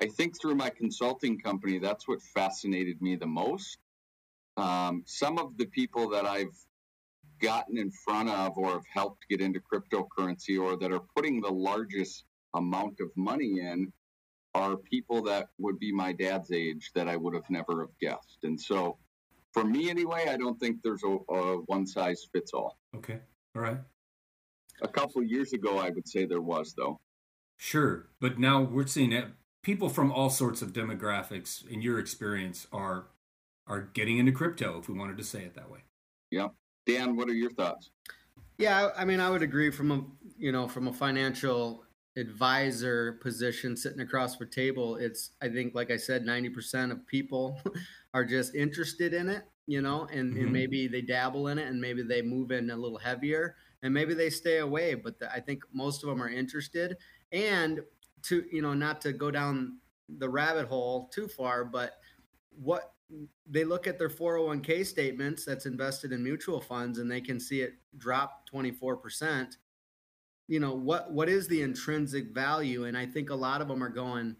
[0.00, 3.76] I think through my consulting company, that's what fascinated me the most.
[4.56, 6.56] Um, some of the people that I've
[7.38, 11.50] gotten in front of or have helped get into cryptocurrency or that are putting the
[11.50, 12.24] largest
[12.54, 13.92] amount of money in
[14.54, 18.38] are people that would be my dad's age that I would have never have guessed.
[18.42, 18.98] And so
[19.52, 22.78] for me anyway, I don't think there's a, a one size fits all.
[22.96, 23.20] Okay.
[23.54, 23.78] All right.
[24.82, 27.00] A couple years ago, I would say there was though.
[27.56, 28.08] Sure.
[28.20, 29.26] But now we're seeing it
[29.62, 33.08] people from all sorts of demographics in your experience are
[33.66, 35.80] are getting into crypto if we wanted to say it that way
[36.30, 36.48] yeah
[36.88, 37.90] dan what are your thoughts
[38.58, 40.04] yeah i mean i would agree from a
[40.36, 41.84] you know from a financial
[42.16, 47.60] advisor position sitting across the table it's i think like i said 90% of people
[48.14, 50.44] are just interested in it you know and, mm-hmm.
[50.44, 53.94] and maybe they dabble in it and maybe they move in a little heavier and
[53.94, 56.96] maybe they stay away but the, i think most of them are interested
[57.30, 57.80] and
[58.22, 61.98] to you know not to go down the rabbit hole too far, but
[62.50, 62.92] what
[63.46, 67.62] they look at their 401k statements that's invested in mutual funds and they can see
[67.62, 69.56] it drop 24%.
[70.46, 72.84] You know, what what is the intrinsic value?
[72.84, 74.36] And I think a lot of them are going,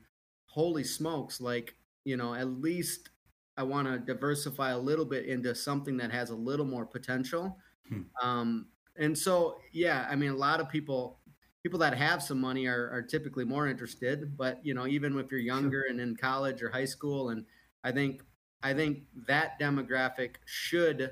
[0.47, 3.11] holy smokes, like, you know, at least
[3.57, 7.59] I want to diversify a little bit into something that has a little more potential.
[7.89, 8.03] Hmm.
[8.23, 11.21] Um, and so, yeah, I mean, a lot of people
[11.63, 14.37] people that have some money are, are typically more interested.
[14.37, 17.45] But you know, even if you're younger and in college or high school, and
[17.85, 18.23] I think
[18.63, 21.11] I think that demographic should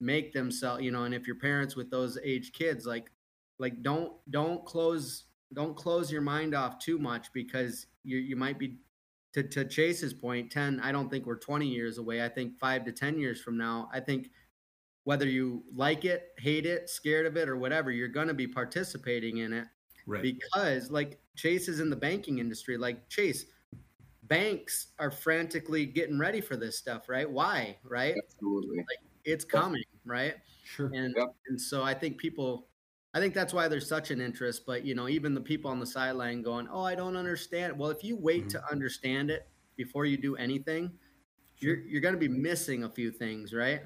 [0.00, 3.10] make themselves, you know, and if your parents with those age kids, like
[3.58, 8.58] like don't don't close don't close your mind off too much because you you might
[8.58, 8.78] be
[9.36, 12.24] to, to Chase's point, 10, I don't think we're 20 years away.
[12.24, 14.30] I think five to 10 years from now, I think
[15.04, 18.46] whether you like it, hate it, scared of it, or whatever, you're going to be
[18.46, 19.66] participating in it.
[20.06, 20.22] Right.
[20.22, 23.44] Because like Chase is in the banking industry, like Chase,
[24.28, 27.28] banks are frantically getting ready for this stuff, right?
[27.30, 27.76] Why?
[27.84, 28.14] Right?
[28.24, 28.78] Absolutely.
[28.78, 30.34] Like it's coming, right?
[30.64, 30.90] Sure.
[30.94, 31.34] And yep.
[31.48, 32.68] and so I think people
[33.16, 34.64] I think that's why there's such an interest.
[34.66, 37.88] But you know, even the people on the sideline going, "Oh, I don't understand." Well,
[37.88, 38.58] if you wait mm-hmm.
[38.58, 40.92] to understand it before you do anything,
[41.58, 41.76] sure.
[41.76, 43.80] you're you're going to be missing a few things, right?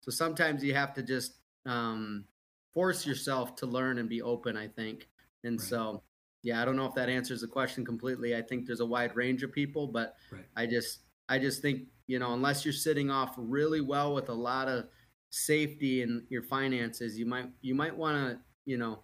[0.00, 2.26] So sometimes you have to just um,
[2.74, 4.54] force yourself to learn and be open.
[4.54, 5.08] I think,
[5.44, 5.66] and right.
[5.66, 6.02] so,
[6.44, 8.36] yeah, I don't know if that answers the question completely.
[8.36, 10.44] I think there's a wide range of people, but right.
[10.54, 14.34] I just, I just think, you know, unless you're sitting off really well with a
[14.34, 14.84] lot of
[15.30, 19.00] safety in your finances, you might, you might want to, you know,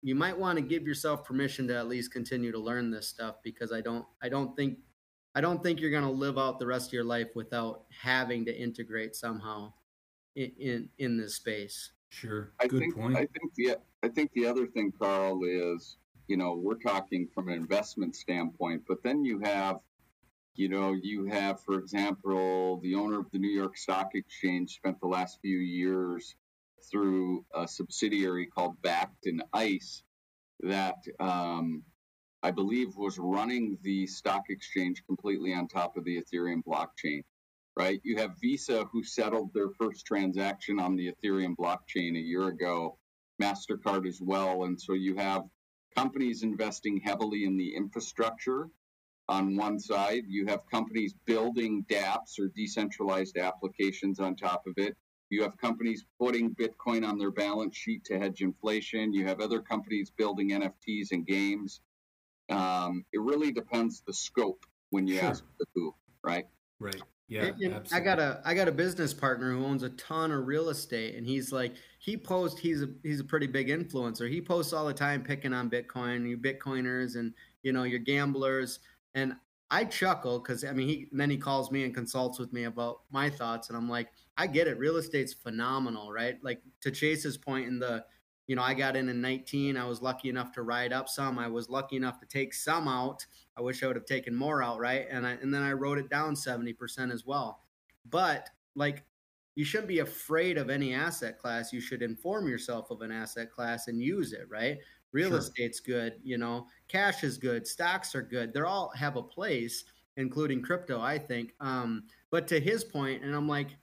[0.00, 3.34] you might want to give yourself permission to at least continue to learn this stuff
[3.42, 4.78] because I don't, I don't think,
[5.34, 8.44] I don't think you're going to live out the rest of your life without having
[8.44, 9.72] to integrate somehow
[10.36, 11.90] in, in, in this space.
[12.10, 12.52] Sure.
[12.60, 13.16] I Good think point.
[13.16, 15.98] I think the I think the other thing, Carl, is
[16.28, 19.78] you know we're talking from an investment standpoint, but then you have
[20.54, 25.00] you know you have, for example, the owner of the New York Stock Exchange spent
[25.00, 26.36] the last few years
[26.90, 30.02] through a subsidiary called Bakkt and ICE
[30.60, 31.82] that um,
[32.42, 37.22] I believe was running the stock exchange completely on top of the Ethereum blockchain
[37.78, 38.00] right?
[38.02, 42.98] You have Visa who settled their first transaction on the Ethereum blockchain a year ago,
[43.40, 44.64] MasterCard as well.
[44.64, 45.44] And so you have
[45.98, 48.68] companies investing heavily in the infrastructure
[49.28, 50.22] on one side.
[50.28, 54.96] You have companies building dApps or decentralized applications on top of it.
[55.30, 59.12] You have companies putting Bitcoin on their balance sheet to hedge inflation.
[59.12, 61.80] You have other companies building NFTs and games.
[62.48, 65.28] Um, it really depends the scope when you Sure.
[65.30, 66.46] ask the who, right?
[66.78, 67.02] right.
[67.28, 67.50] Yeah.
[67.60, 70.70] And- I got a I got a business partner who owns a ton of real
[70.70, 74.28] estate, and he's like he posts he's a he's a pretty big influencer.
[74.30, 78.80] He posts all the time picking on Bitcoin, you Bitcoiners, and you know your gamblers.
[79.14, 79.34] And
[79.70, 83.00] I chuckle because I mean he then he calls me and consults with me about
[83.10, 84.78] my thoughts, and I'm like I get it.
[84.78, 86.38] Real estate's phenomenal, right?
[86.42, 88.04] Like to Chase's point in the
[88.48, 89.76] you know I got in in 19.
[89.76, 91.38] I was lucky enough to ride up some.
[91.38, 93.24] I was lucky enough to take some out.
[93.56, 95.06] I wish I would have taken more out, right?
[95.10, 97.62] And I and then I wrote it down 70% as well.
[98.04, 99.06] But like
[99.54, 101.72] you shouldn't be afraid of any asset class.
[101.72, 104.78] You should inform yourself of an asset class and use it, right?
[105.12, 105.36] Real Sure.
[105.36, 108.52] estate's good, you know, cash is good, stocks are good.
[108.52, 109.84] They're all have a place,
[110.16, 111.54] including crypto, I think.
[111.60, 113.78] Um, but to his point, and I'm like,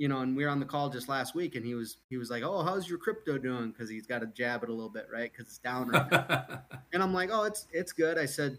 [0.00, 2.16] you know, and we were on the call just last week, and he was he
[2.16, 4.88] was like, "Oh, how's your crypto doing?" Because he's got to jab it a little
[4.88, 5.30] bit, right?
[5.30, 6.62] Because it's down right now.
[6.94, 8.16] And I'm like, oh, it's it's good.
[8.16, 8.56] I said,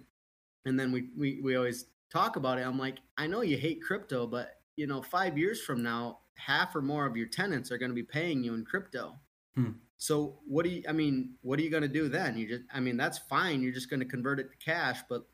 [0.66, 2.62] and then we we we always talk about it.
[2.62, 6.76] I'm like, I know you hate crypto, but you know, five years from now, half
[6.76, 9.16] or more of your tenants are going to be paying you in crypto.
[9.56, 9.72] Hmm.
[9.98, 10.84] So what do you?
[10.88, 12.38] I mean, what are you going to do then?
[12.38, 13.64] You just, I mean, that's fine.
[13.64, 15.26] You're just going to convert it to cash, but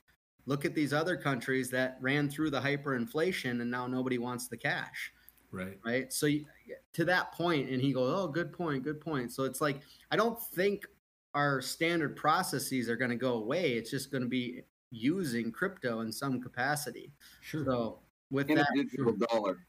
[0.45, 4.55] look at these other countries that ran through the hyperinflation, and now nobody wants the
[4.55, 5.11] cash
[5.51, 5.77] right.
[5.85, 6.11] right?
[6.13, 6.45] So you-
[6.93, 9.81] to that point, and he goes, "Oh, good point, good point." So it's like
[10.11, 10.85] I don't think
[11.33, 13.73] our standard processes are going to go away.
[13.73, 17.11] It's just going to be using crypto in some capacity.
[17.41, 17.63] Sure.
[17.65, 17.99] So
[18.31, 19.65] with In a that, digital dollar.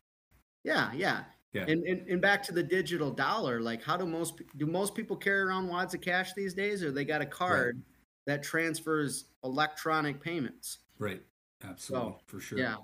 [0.65, 1.25] yeah, yeah.
[1.53, 1.65] Yeah.
[1.67, 5.17] And, and and back to the digital dollar, like how do most do most people
[5.17, 7.83] carry around wads of cash these days, or they got a card
[8.27, 10.79] that transfers electronic payments?
[10.99, 11.23] right.
[11.65, 12.13] Absolutely.
[12.13, 12.59] So, for sure.
[12.59, 12.77] Yeah,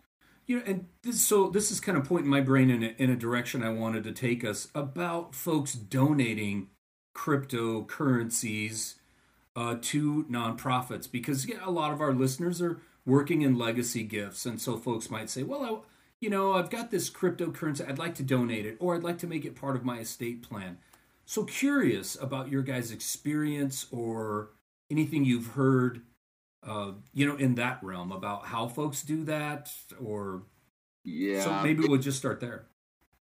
[0.46, 3.10] You know, and this, so this is kind of pointing my brain in a, in
[3.10, 6.68] a direction I wanted to take us about folks donating
[7.16, 8.94] cryptocurrencies
[9.56, 14.46] uh, to nonprofits because yeah, a lot of our listeners are working in legacy gifts,
[14.46, 15.78] and so folks might say, "Well, I,
[16.20, 17.88] you know, I've got this cryptocurrency.
[17.88, 20.42] I'd like to donate it, or I'd like to make it part of my estate
[20.42, 20.78] plan."
[21.26, 24.50] So curious about your guys' experience or
[24.90, 26.02] anything you've heard
[26.66, 29.70] uh, you know, in that realm about how folks do that,
[30.02, 30.42] or
[31.04, 31.42] Yeah.
[31.44, 32.66] so maybe we'll just start there.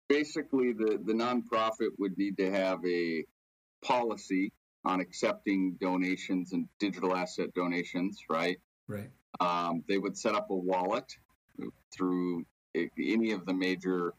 [0.09, 3.25] basically the, the nonprofit would need to have a
[3.83, 4.53] policy
[4.85, 8.59] on accepting donations and digital asset donations, right?
[8.89, 9.11] Right.
[9.41, 11.11] Um, they would set up a wallet
[11.97, 14.13] through any of the major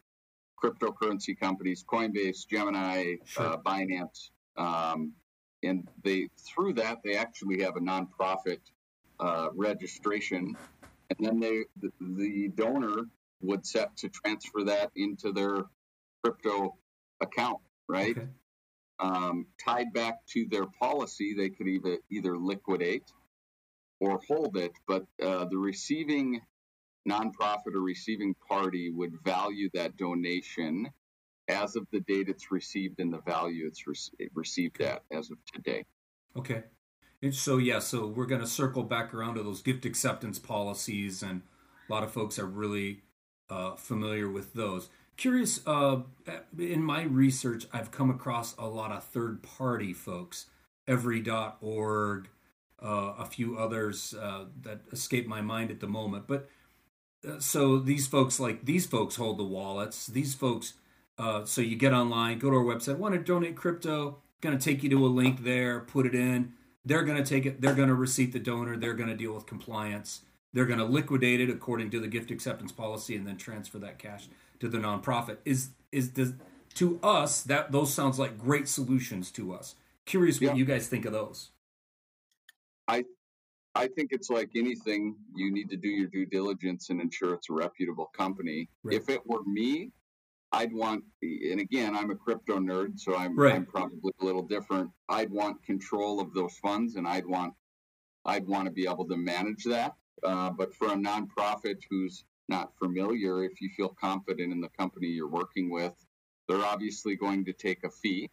[0.63, 3.45] cryptocurrency companies, Coinbase, Gemini, Sure.
[3.53, 5.13] uh, Binance, um,
[5.61, 8.59] and they through that they actually have a nonprofit
[9.23, 10.55] uh, registration,
[11.09, 13.05] and then they the, the donor
[13.41, 15.63] would set to transfer that into their
[16.23, 16.75] crypto
[17.21, 18.17] account, right?
[18.17, 18.27] Okay.
[18.99, 23.11] um, tied back to their policy, they could either either liquidate
[23.99, 24.73] or hold it.
[24.87, 26.41] But uh, the receiving
[27.07, 30.89] nonprofit or receiving party would value that donation
[31.49, 35.37] as of the date it's received and the value it's re- received at as of
[35.53, 35.85] today.
[36.37, 36.63] Okay.
[37.31, 41.41] So yeah, so we're going to circle back around to those gift acceptance policies, and
[41.87, 43.01] a lot of folks are really
[43.49, 44.89] uh, familiar with those.
[45.15, 46.01] Curious, uh,
[46.57, 50.47] in my research, I've come across a lot of third-party folks,
[50.87, 52.27] Every.org,
[52.83, 56.27] uh, a few others uh, that escape my mind at the moment.
[56.27, 56.49] But
[57.25, 60.07] uh, so these folks, like these folks, hold the wallets.
[60.07, 60.73] These folks,
[61.17, 64.63] uh, so you get online, go to our website, want to donate crypto, going to
[64.63, 66.53] take you to a link there, put it in.
[66.85, 67.61] They're going to take it.
[67.61, 68.77] They're going to receipt the donor.
[68.77, 70.21] They're going to deal with compliance.
[70.53, 73.97] They're going to liquidate it according to the gift acceptance policy, and then transfer that
[73.99, 74.27] cash
[74.59, 75.37] to the nonprofit.
[75.45, 76.33] Is is does
[76.75, 79.75] to us that those sounds like great solutions to us.
[80.05, 80.55] Curious what Yeah.
[80.55, 81.51] you guys think of those.
[82.87, 83.05] I
[83.75, 87.49] I think it's like anything, you need to do your due diligence and ensure it's
[87.49, 88.69] a reputable company.
[88.83, 88.97] Right.
[88.97, 89.91] If it were me,
[90.53, 93.55] I'd want, and again, I'm a crypto nerd, so I'm, right.
[93.55, 94.91] I'm probably a little different.
[95.09, 97.53] I'd want control of those funds, and I'd want,
[98.23, 99.95] I'd want to be able to manage that.
[100.23, 105.07] Uh, but for a nonprofit who's not familiar, if you feel confident in the company
[105.07, 105.93] you're working with,
[106.47, 108.29] they're obviously going to take a fee.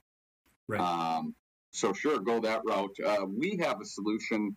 [0.68, 0.80] Right.
[0.80, 1.34] Um,
[1.72, 2.96] so sure, go that route.
[3.04, 4.54] Uh, we have a solution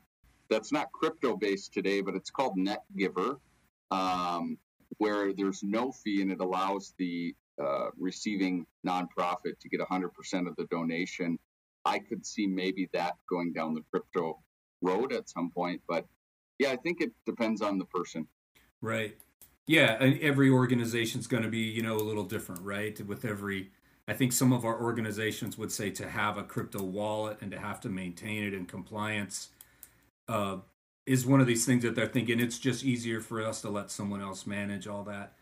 [0.49, 3.37] that's not crypto based today, but it's called NetGiver,
[3.91, 4.57] um,
[5.03, 10.07] where there's no fee and it allows the uh, receiving nonprofit to get 100%
[10.47, 11.37] of the donation.
[11.83, 14.39] I could see maybe that going down the crypto
[14.81, 16.05] road at some point, but
[16.57, 18.25] yeah, I think it depends on the person.
[18.79, 19.17] Right.
[19.67, 22.97] Yeah, every organization's going to be, you know, a little different, right?
[23.05, 23.71] With every
[24.07, 27.59] I think some of our organizations would say to have a crypto wallet and to
[27.59, 29.49] have to maintain it in compliance
[30.29, 30.57] uh,
[31.05, 33.91] is one of these things that they're thinking it's just easier for us to let
[33.91, 35.33] someone else manage all that.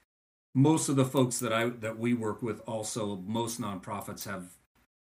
[0.54, 4.58] Most of the folks that I that we work with also most nonprofits have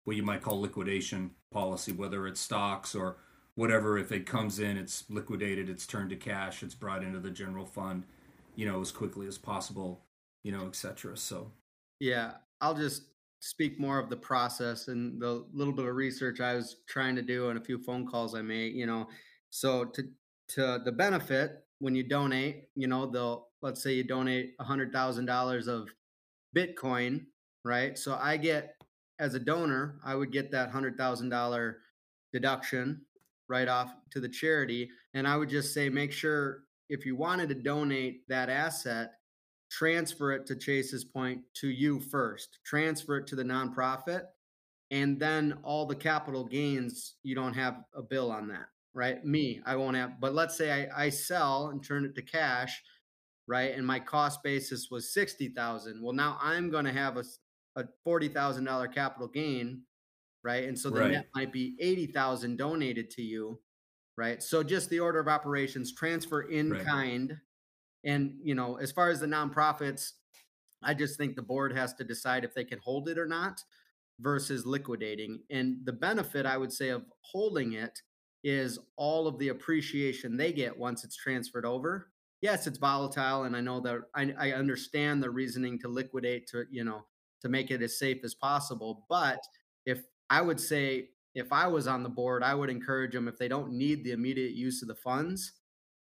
[0.05, 3.17] what you might call liquidation policy, whether it's stocks or
[3.55, 3.99] whatever.
[3.99, 7.67] If it comes in, it's liquidated, it's turned to cash, it's brought into the general
[7.67, 8.05] fund,
[8.55, 10.01] you know, as quickly as possible,
[10.43, 11.17] you know, etc.
[11.17, 11.53] So
[12.01, 13.03] yeah, I'll just
[13.41, 17.23] speak more of the process and the little bit of research I was trying to
[17.23, 19.09] do and a few phone calls I made, you know.
[19.51, 20.09] So to
[20.49, 24.93] to the benefit when you donate, you know, they'll let's say you donate a hundred
[24.93, 25.89] thousand dollars of
[26.57, 27.27] Bitcoin,
[27.65, 27.99] right?
[27.99, 28.75] So I get
[29.19, 31.79] as a donor, I would get that hundred thousand dollar
[32.33, 33.03] deduction
[33.49, 34.89] right off to the charity.
[35.15, 39.13] And I would just say make sure if you wanted to donate that asset,
[39.71, 44.23] transfer it to Chase's point to you first, transfer it to the nonprofit,
[44.91, 48.67] and then all the capital gains, you don't have a bill on that,
[48.97, 49.23] right?
[49.25, 52.83] Me, I won't have, but let's say I, I sell and turn it to cash,
[53.47, 53.75] right?
[53.75, 56.03] And my cost basis was 60,000.
[56.03, 57.25] Well, now I'm going to have a,
[57.77, 59.83] a $40,000 capital gain,
[60.43, 60.65] right?
[60.65, 61.11] And so the right.
[61.11, 63.61] net might be 80,000 donated to you,
[64.17, 64.43] right?
[64.43, 66.85] So just the order of operations, transfer in right.
[66.85, 67.37] kind
[68.07, 70.13] and, you know, as far as the nonprofits,
[70.83, 73.61] I just think the board has to decide if they can hold it or not
[74.21, 75.43] versus liquidating.
[75.51, 78.01] And the benefit, I would say, of holding it
[78.45, 82.11] is all of the appreciation they get once it's transferred over.
[82.43, 86.65] Yes, it's volatile, and I know that I, I understand the reasoning to liquidate to
[86.71, 87.07] you know
[87.43, 89.05] to make it as safe as possible.
[89.09, 89.41] But
[89.85, 93.39] if I would say if I was on the board, I would encourage them if
[93.39, 95.53] they don't need the immediate use of the funds,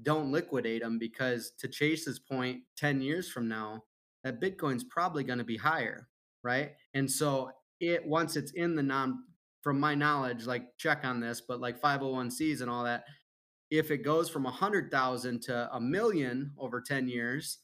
[0.01, 3.83] don't liquidate them because to Chase's point, 10 years from now,
[4.23, 6.07] that Bitcoin's probably going to be higher,
[6.43, 6.71] right?
[6.95, 9.23] And so it once it's in the non
[9.61, 13.05] from my knowledge, like check on this, but like 501c's and all that,
[13.69, 17.59] if it goes from a hundred thousand to a million over 10 years,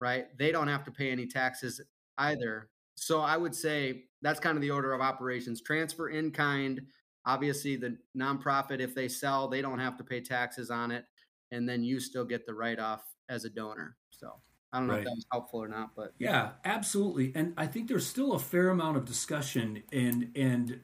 [0.00, 0.26] right?
[0.38, 1.80] They don't have to pay any taxes
[2.18, 2.68] either.
[2.94, 5.60] So I would say that's kind of the order of operations.
[5.62, 6.80] Transfer in kind.
[7.26, 11.04] Obviously, the nonprofit, if they sell, they don't have to pay taxes on it
[11.52, 13.96] and then you still get the write off as a donor.
[14.10, 14.32] So
[14.72, 15.00] I don't know right.
[15.00, 17.32] if that was helpful or not, but yeah, absolutely.
[17.34, 20.80] And I think there's still a fair amount of discussion, and and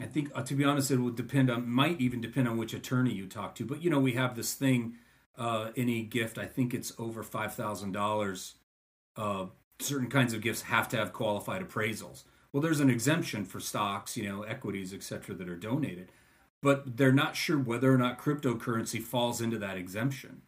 [0.00, 2.74] I think uh, to be honest, it would depend on might even depend on which
[2.74, 3.64] attorney you talk to.
[3.64, 4.96] But you know, we have this thing.
[5.38, 8.54] Uh, any gift, I think it's over five thousand uh, dollars.
[9.78, 12.24] Certain kinds of gifts have to have qualified appraisals.
[12.50, 16.10] Well, there's an exemption for stocks, you know, equities, etc., that are donated
[16.66, 20.42] but they're not sure whether or not cryptocurrency falls into that exemption.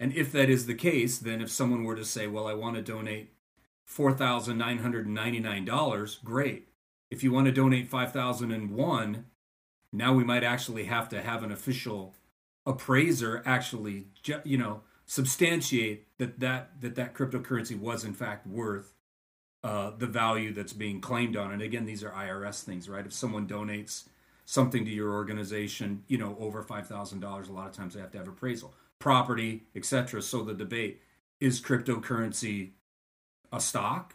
[0.00, 2.74] And if that is the case, then if someone were to say, well, I want
[2.74, 3.32] to donate
[3.88, 6.66] $4,999, great.
[7.10, 9.24] If you want to donate 5001
[9.96, 12.14] now we might actually have to have an official
[12.66, 14.08] appraiser actually,
[14.44, 18.92] you know, substantiate that that, that, that cryptocurrency was in fact worth
[19.64, 21.64] uh, the value that's being claimed on it.
[21.64, 23.06] Again, these are IRS things, right?
[23.06, 24.04] If someone donates
[24.44, 28.18] something to your organization, you know, over $5,000, a lot of times they have to
[28.18, 30.22] have appraisal, property, etc.
[30.22, 31.00] So the debate
[31.40, 32.72] is cryptocurrency
[33.52, 34.14] a stock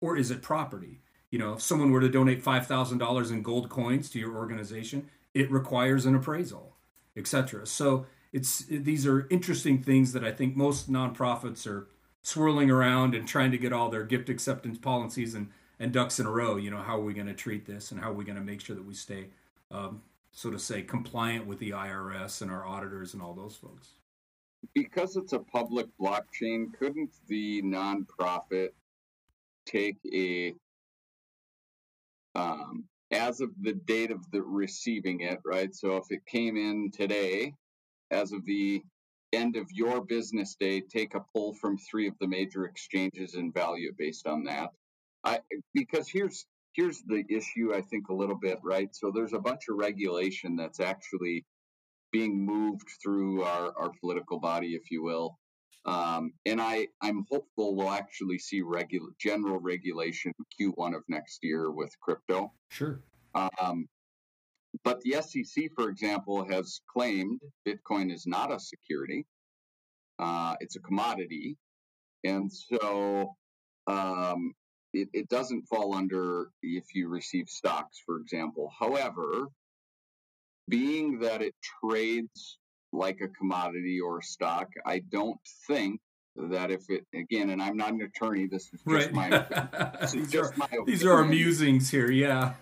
[0.00, 1.00] or is it property?
[1.30, 5.50] You know, if someone were to donate $5,000 in gold coins to your organization, it
[5.50, 6.76] requires an appraisal,
[7.16, 7.66] etc.
[7.66, 11.88] So it's these are interesting things that I think most nonprofits are
[12.22, 16.26] swirling around and trying to get all their gift acceptance policies and, and ducks in
[16.26, 16.56] a row.
[16.56, 18.44] You know, how are we going to treat this and how are we going to
[18.44, 19.28] make sure that we stay
[19.70, 20.02] um,
[20.32, 23.90] so to say, compliant with the IRS and our auditors and all those folks?
[24.74, 28.70] Because it's a public blockchain, couldn't the nonprofit
[29.66, 30.54] take a
[32.34, 35.74] um, as of the date of the receiving it, right?
[35.74, 37.54] So if it came in today,
[38.10, 38.82] as of the
[39.32, 43.54] end of your business day, take a pull from three of the major exchanges and
[43.54, 44.70] value based on that.
[45.24, 45.40] I
[45.74, 48.88] because here's here's the issue I think a little bit, right?
[48.94, 51.44] So there's a bunch of regulation that's actually
[52.12, 55.38] being moved through our, our political body, if you will.
[55.86, 61.70] Um, and I, I'm hopeful we'll actually see regular general regulation Q1 of next year
[61.70, 62.52] with crypto.
[62.68, 63.02] Sure.
[63.34, 63.88] Um,
[64.84, 69.26] but the SEC, for example, has claimed Bitcoin is not a security;
[70.18, 71.56] uh, it's a commodity,
[72.24, 73.34] and so
[73.86, 74.54] um,
[74.92, 78.70] it, it doesn't fall under if you receive stocks, for example.
[78.78, 79.48] However,
[80.68, 82.58] being that it trades
[82.92, 86.00] like a commodity or a stock, I don't think
[86.36, 89.12] that if it again, and I'm not an attorney, this is just right.
[89.12, 89.28] my
[90.00, 90.86] this is just are, my opinion.
[90.86, 92.54] These are our musings here, yeah.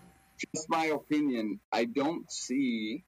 [0.54, 1.60] Just my opinion.
[1.72, 3.04] I don't see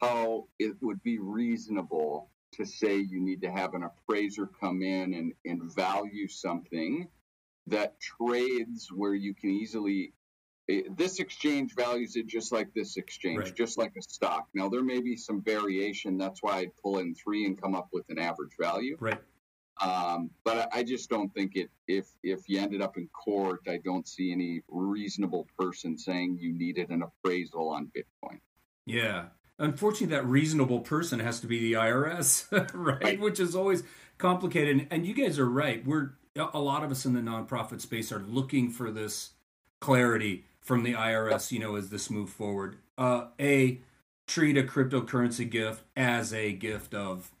[0.00, 5.14] how it would be reasonable to say you need to have an appraiser come in
[5.14, 7.08] and, and value something
[7.66, 10.12] that trades where you can easily
[10.96, 13.56] this exchange values it just like this exchange, right.
[13.56, 14.48] just like a stock.
[14.54, 16.18] Now there may be some variation.
[16.18, 18.96] That's why I'd pull in three and come up with an average value.
[19.00, 19.18] Right.
[19.80, 21.70] Um, but I, I just don't think it.
[21.88, 26.52] If if you ended up in court, I don't see any reasonable person saying you
[26.52, 28.40] needed an appraisal on Bitcoin.
[28.86, 29.26] Yeah.
[29.58, 33.02] Unfortunately, that reasonable person has to be the IRS, right?
[33.02, 33.20] right?
[33.20, 33.82] Which is always
[34.18, 34.86] complicated.
[34.90, 35.86] And you guys are right.
[35.86, 39.30] We're a lot of us in the nonprofit space are looking for this
[39.80, 42.76] clarity from the IRS, you know, as this move forward.
[42.98, 43.80] Uh, a
[44.26, 47.32] treat a cryptocurrency gift as a gift of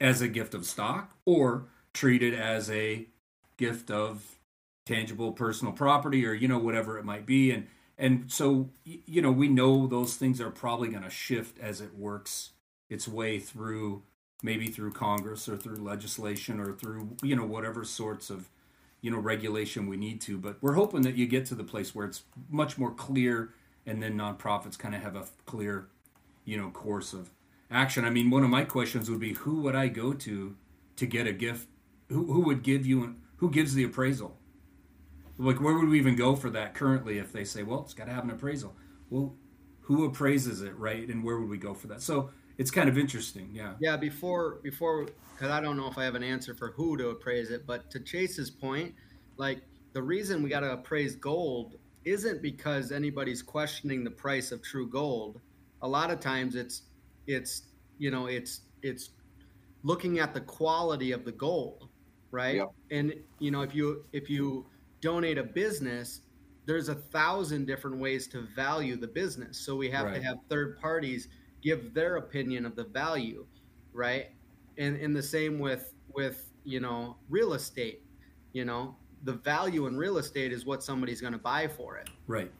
[0.00, 3.06] as a gift of stock or treat it as a
[3.58, 4.38] gift of
[4.86, 7.66] tangible personal property or you know whatever it might be and
[7.98, 11.94] and so you know we know those things are probably going to shift as it
[11.94, 12.52] works
[12.88, 14.02] its way through
[14.42, 18.48] maybe through Congress or through legislation or through you know whatever sorts of
[19.04, 20.38] you know regulation we need to.
[20.38, 23.52] But we're hoping that you get to the place where it's much more clear,
[23.84, 25.88] and then nonprofits kind of have a clear
[26.46, 27.28] you know course of
[27.70, 28.06] action.
[28.06, 30.56] I mean, one of my questions would be, who would I go to
[30.96, 31.68] to get a gift?
[32.08, 34.38] Who who would give you who gives the appraisal?
[35.36, 38.06] Like, where would we even go for that currently if they say, well, it's got
[38.06, 38.74] to have an appraisal?
[39.10, 39.34] Well,
[39.82, 41.06] who appraises it, right?
[41.08, 42.00] And where would we go for that?
[42.00, 43.50] So it's kind of interesting.
[43.52, 43.74] Yeah.
[43.80, 43.96] Yeah.
[43.96, 47.50] Before before because I don't know if I have an answer for who to appraise
[47.50, 48.94] it, but to Chase's point,
[49.36, 54.62] like the reason we got to appraise gold isn't because anybody's questioning the price of
[54.62, 55.40] true gold.
[55.82, 56.82] A lot of times it's
[57.26, 57.62] it's
[57.98, 59.10] you know it's it's
[59.82, 61.88] looking at the quality of the gold,
[62.30, 62.56] right?
[62.56, 62.72] Yep.
[62.90, 64.66] And you know if you if you
[65.00, 66.20] donate a business,
[66.66, 69.58] there's a thousand different ways to value the business.
[69.58, 70.14] So we have right.
[70.14, 71.28] to have third parties
[71.64, 73.46] give their opinion of the value,
[73.92, 74.26] right?
[74.78, 78.02] And in the same with with you know real estate,
[78.52, 82.10] you know the value in real estate is what somebody's going to buy for it.
[82.26, 82.52] Right.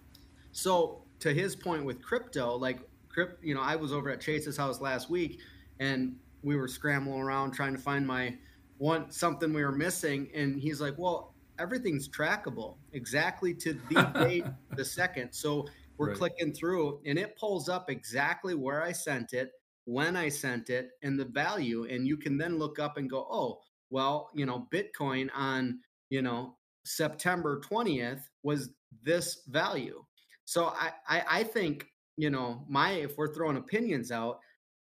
[0.52, 2.78] So to his point with crypto, like
[3.10, 5.40] crypt, you know, I was over at Chase's house last week,
[5.78, 8.36] and we were scrambling around trying to find my
[8.78, 14.46] one something we were missing, and he's like, "Well, everything's trackable exactly to the date,
[14.74, 15.32] the second.
[15.32, 15.66] So
[15.96, 16.16] we're right.
[16.16, 19.50] clicking through and it pulls up exactly where I sent it,
[19.84, 21.84] when I sent it, and the value.
[21.84, 25.80] And you can then look up and go, oh, well, you know, Bitcoin on,
[26.10, 28.70] you know, September 20th was
[29.02, 30.02] this value.
[30.44, 31.86] So I, I, I think,
[32.16, 34.40] you know, my, if we're throwing opinions out,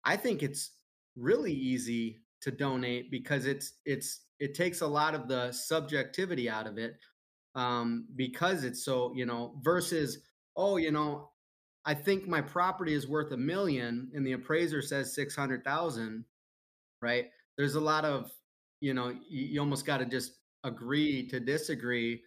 [0.04, 0.72] I think it's
[1.16, 6.68] really easy to donate because it's, it's, it takes a lot of the subjectivity out
[6.68, 6.96] of it
[7.56, 10.20] um, because it's so, you know, versus,
[10.58, 11.30] oh, you know,
[11.86, 16.26] I think my property is worth a million and the appraiser says 600,000,
[17.02, 17.28] right?
[17.58, 18.32] There's a lot of,
[18.82, 20.34] you know, you, you almost got to just
[20.64, 22.22] agree to disagree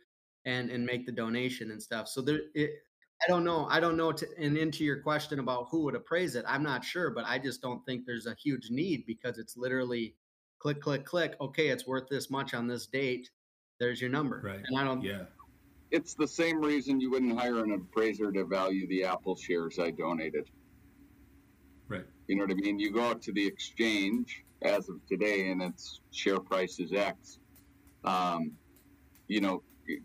[0.47, 2.09] and and make the donation and stuff.
[2.09, 2.71] So there it,
[3.23, 3.67] I don't know.
[3.69, 6.45] I don't know to, and into your question about who would appraise it.
[6.49, 10.17] I'm not sure, but I just don't think there's a huge need because it's literally
[10.59, 13.29] click click click, okay, it's worth this much on this date.
[13.79, 14.41] There's your number.
[14.43, 14.61] Right.
[14.67, 15.25] And I don't yeah
[15.91, 19.91] it's the same reason you wouldn't hire an appraiser to value the Apple shares I
[19.91, 20.49] donated.
[21.89, 22.05] Right.
[22.29, 22.79] You know what I mean?
[22.79, 27.39] You go out to the exchange as of today, and its share price is X.
[28.05, 28.53] Um,
[29.27, 29.63] you know,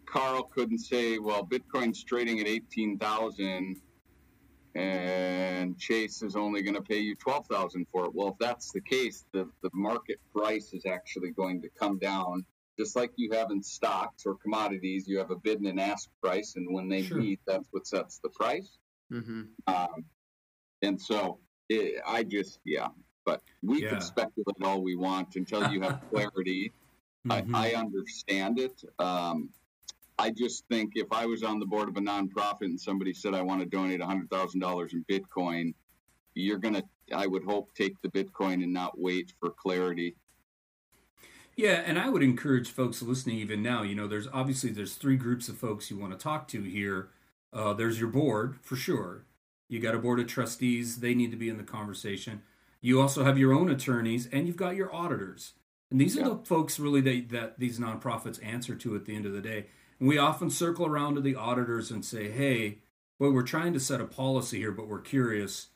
[0.08, 3.82] Carl couldn't say, "Well, Bitcoin's trading at eighteen thousand,
[4.74, 8.72] and Chase is only going to pay you twelve thousand for it." Well, if that's
[8.72, 12.44] the case, the the market price is actually going to come down
[12.78, 16.10] just like you have in stocks or commodities, you have a bid and an ask
[16.22, 17.18] price, and when they sure.
[17.18, 18.78] meet, that's what sets the price.
[19.12, 19.44] Mm-hmm.
[19.68, 20.06] Um,
[20.82, 22.88] and so it, I just, yeah,
[23.26, 23.92] but we yeah.
[23.92, 26.74] can speculate all we want until you have clarity.
[27.28, 27.56] Mm-hmm.
[27.56, 28.84] I, I, understand it.
[29.00, 29.50] Um,
[30.20, 33.34] I just think if I was on the board of a nonprofit and somebody said
[33.34, 35.74] I want to donate $100,000 in Bitcoin,
[36.36, 40.16] you're going to, I would hope, take the Bitcoin and not wait for clarity.
[41.56, 43.82] Yeah, and I would encourage folks listening even now.
[43.82, 47.10] You know, there's obviously there's three groups of folks you want to talk to here.
[47.54, 49.26] Uh, there's your board for sure.
[49.70, 52.42] You got a board of trustees; they need to be in the conversation.
[52.82, 55.54] You also have your own attorneys, and you've got your auditors.
[55.90, 56.24] And these yeah.
[56.24, 59.42] are the folks really that, that these nonprofits answer to at the end of the
[59.42, 59.68] day.
[60.00, 62.80] And we often circle around to the auditors and say, hey,
[63.18, 65.68] well, we're trying to set a policy here, but we're curious.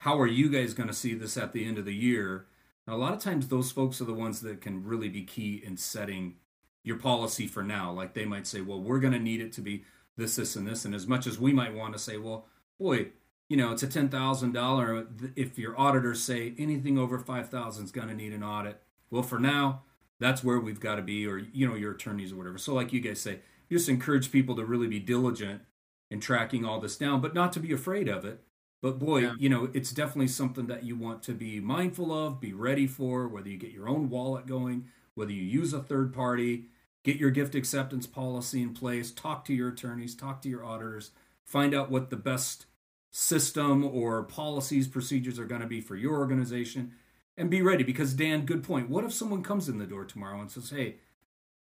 [0.00, 2.46] How are you guys going to see this at the end of the year?
[2.86, 5.62] And a lot of times, those folks are the ones that can really be key
[5.64, 6.36] in setting
[6.84, 7.92] your policy for now.
[7.92, 9.84] Like they might say, well, we're going to need it to be
[10.16, 10.84] this, this, and this.
[10.84, 12.46] And as much as we might want to say, well,
[12.78, 13.08] boy,
[13.48, 15.06] you know, it's a ten thousand dollar.
[15.36, 18.80] If your auditors say anything over five thousand is going to need an audit,
[19.10, 19.82] well, for now,
[20.18, 22.56] that's where we've got to be, or you know, your attorneys or whatever.
[22.56, 25.62] So, like you guys say, you just encourage people to really be diligent
[26.10, 28.40] in tracking all this down, but not to be afraid of it.
[28.82, 29.34] But boy, yeah.
[29.38, 33.28] you know, it's definitely something that you want to be mindful of, be ready for,
[33.28, 36.64] whether you get your own wallet going, whether you use a third party,
[37.04, 41.12] get your gift acceptance policy in place, talk to your attorneys, talk to your auditors,
[41.44, 42.66] find out what the best
[43.12, 46.92] system or policies, procedures are going to be for your organization
[47.36, 48.90] and be ready because Dan, good point.
[48.90, 50.96] What if someone comes in the door tomorrow and says, "Hey,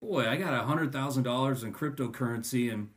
[0.01, 2.89] boy, I got a hundred thousand dollars in cryptocurrency and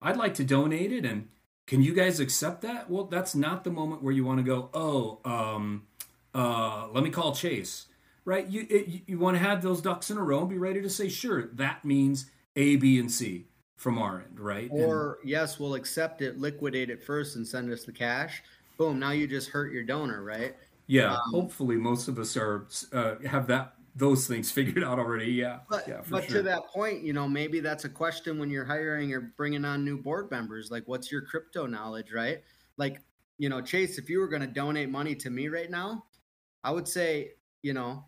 [0.00, 1.28] I'd like to donate it, and
[1.68, 4.70] can you guys accept that?" Well, that's not the moment where you want to go,
[4.74, 5.86] "Oh, um,
[6.34, 7.86] uh, let me call Chase."
[8.24, 8.48] Right?
[8.48, 10.90] You it, you want to have those ducks in a row and be ready to
[10.90, 13.44] say, "Sure, that means A, B, and C."
[13.76, 14.68] From our end, right?
[14.72, 18.42] Or and, yes, we'll accept it, liquidate it first, and send us the cash.
[18.76, 18.98] Boom!
[18.98, 20.56] Now you just hurt your donor, right?
[20.88, 25.32] Yeah, um, hopefully most of us are uh, have that those things figured out already.
[25.32, 26.38] Yeah, but, yeah, but sure.
[26.38, 29.84] to that point, you know, maybe that's a question when you're hiring or bringing on
[29.84, 30.70] new board members.
[30.70, 32.42] Like, what's your crypto knowledge, right?
[32.76, 33.02] Like,
[33.38, 36.04] you know, Chase, if you were going to donate money to me right now,
[36.64, 37.32] I would say,
[37.62, 38.04] you know,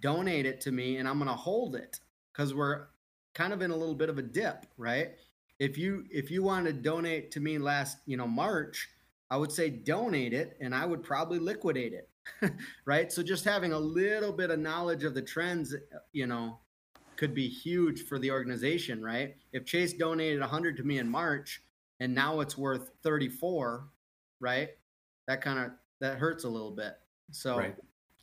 [0.00, 2.00] donate it to me, and I'm going to hold it
[2.32, 2.86] because we're
[3.34, 5.10] kind of in a little bit of a dip, right?
[5.58, 8.88] If you if you want to donate to me last, you know, March,
[9.30, 12.09] I would say donate it, and I would probably liquidate it
[12.84, 13.12] right?
[13.12, 15.74] So just having a little bit of knowledge of the trends,
[16.12, 16.58] you know,
[17.16, 19.36] could be huge for the organization, right?
[19.52, 21.62] If Chase donated 100 to me in March
[22.00, 23.86] and now it's worth 34,
[24.40, 24.70] right?
[25.28, 26.94] That kind of that hurts a little bit.
[27.30, 27.76] So right.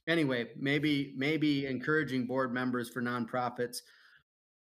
[0.08, 3.82] anyway, maybe maybe encouraging board members for nonprofits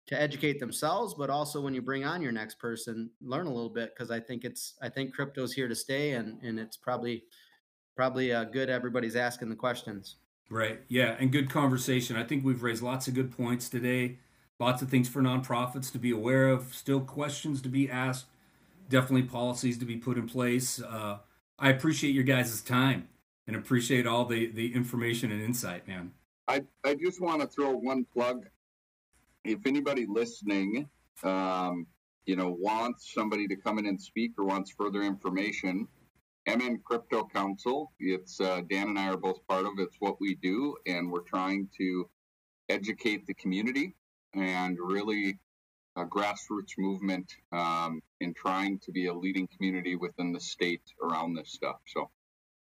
[0.05, 3.69] to educate themselves, but also when you bring on your next person, learn a little
[3.69, 7.23] bit because I think it's I think crypto's here to stay and and it's probably
[7.97, 8.69] probably uh, good.
[8.69, 10.15] Everybody's asking the questions.
[10.49, 10.79] Right.
[10.87, 12.15] Yeah, and good conversation.
[12.15, 14.19] I think we've raised lots of good points today.
[14.59, 16.73] Lots of things for nonprofits to be aware of.
[16.73, 18.27] Still questions to be asked.
[18.87, 20.81] Definitely policies to be put in place.
[20.81, 21.17] Uh,
[21.59, 23.09] I appreciate your guys' time
[23.45, 26.11] and appreciate all the the information and insight, man.
[26.47, 28.45] I I just want to throw one plug.
[29.43, 30.87] If anybody listening,
[31.23, 31.87] um,
[32.25, 35.87] you know, wants somebody to come in and speak or wants further information,
[36.47, 37.91] MN Crypto Council.
[37.99, 39.73] It's uh, Dan and I are both part of.
[39.77, 42.09] It's what we do, and we're trying to
[42.69, 43.95] educate the community
[44.33, 45.39] and really
[45.97, 51.33] a grassroots movement um, in trying to be a leading community within the state around
[51.33, 51.77] this stuff.
[51.87, 52.09] So,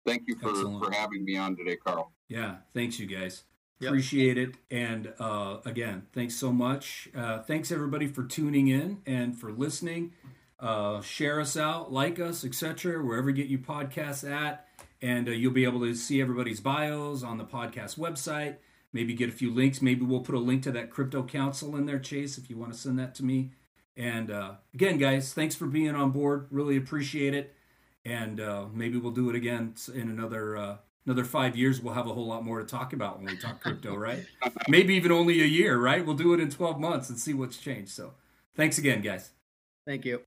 [0.05, 2.13] thank you for for having me on today, Carl.
[2.29, 3.43] Yeah, thanks you guys.
[3.79, 3.89] Yep.
[3.89, 4.55] Appreciate it.
[4.71, 7.09] And uh, again, thanks so much.
[7.13, 10.13] Uh, thanks everybody for tuning in and for listening.
[10.64, 14.66] Uh, share us out, like us, etc., wherever you get your podcasts at.
[15.01, 18.55] And uh, you'll be able to see everybody's bios on the podcast website.
[18.93, 19.82] Maybe get a few links.
[19.82, 22.72] Maybe we'll put a link to that crypto council in there, Chase, if you want
[22.72, 23.51] to send that to me.
[23.97, 26.47] And uh, again, guys, thanks for being on board.
[26.49, 27.53] Really appreciate it.
[28.05, 31.82] And uh, maybe we'll do it again in another uh, another five years.
[31.82, 34.26] We'll have a whole lot more to talk about when we talk crypto, right?
[34.70, 36.05] maybe even only a year, right?
[36.05, 37.91] We'll do it in 12 months and see what's changed.
[37.91, 38.14] So
[38.55, 39.32] thanks again, guys.
[39.86, 40.22] Thank you.